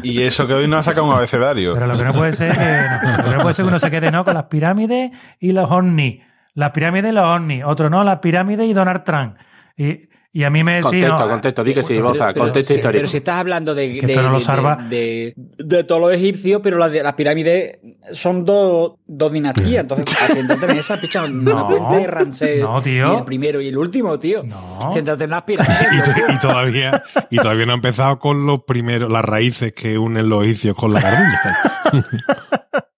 [0.02, 1.74] Y, y eso que hoy no ha sacado un abecedario.
[1.74, 3.68] Pero lo que no puede ser es que, no, lo que no puede ser que
[3.68, 6.22] uno se quede no con las pirámides y los ovnis.
[6.54, 7.62] Las pirámides y los ovnis.
[7.66, 9.34] Otro no, las pirámides y Donald Trump.
[9.76, 10.84] Y, y a mí me decís.
[10.90, 12.98] Contexto, no, contexto, di que sí, Pero- Boza, pero- contexto sí, histórico.
[12.98, 14.76] Pero si estás hablando de, Que de, esto no lo de- salva.
[14.88, 17.78] de- de todos los egipcios, pero las, de- las pirámides
[18.12, 19.82] son dos, dos dinastías.
[19.82, 21.26] Entonces, céntrate en esa, picha.
[21.26, 21.88] No, No.
[21.98, 22.62] de Ramsés.
[22.62, 23.14] No, tío.
[23.14, 24.42] Y el primero y el último, tío.
[24.42, 24.90] No.
[24.92, 26.04] Céntrate en las Y, pirámides.
[26.04, 30.28] to- y todavía y todavía no ha empezado con los primeros las raíces que unen
[30.28, 31.40] los egipcios con la carduña.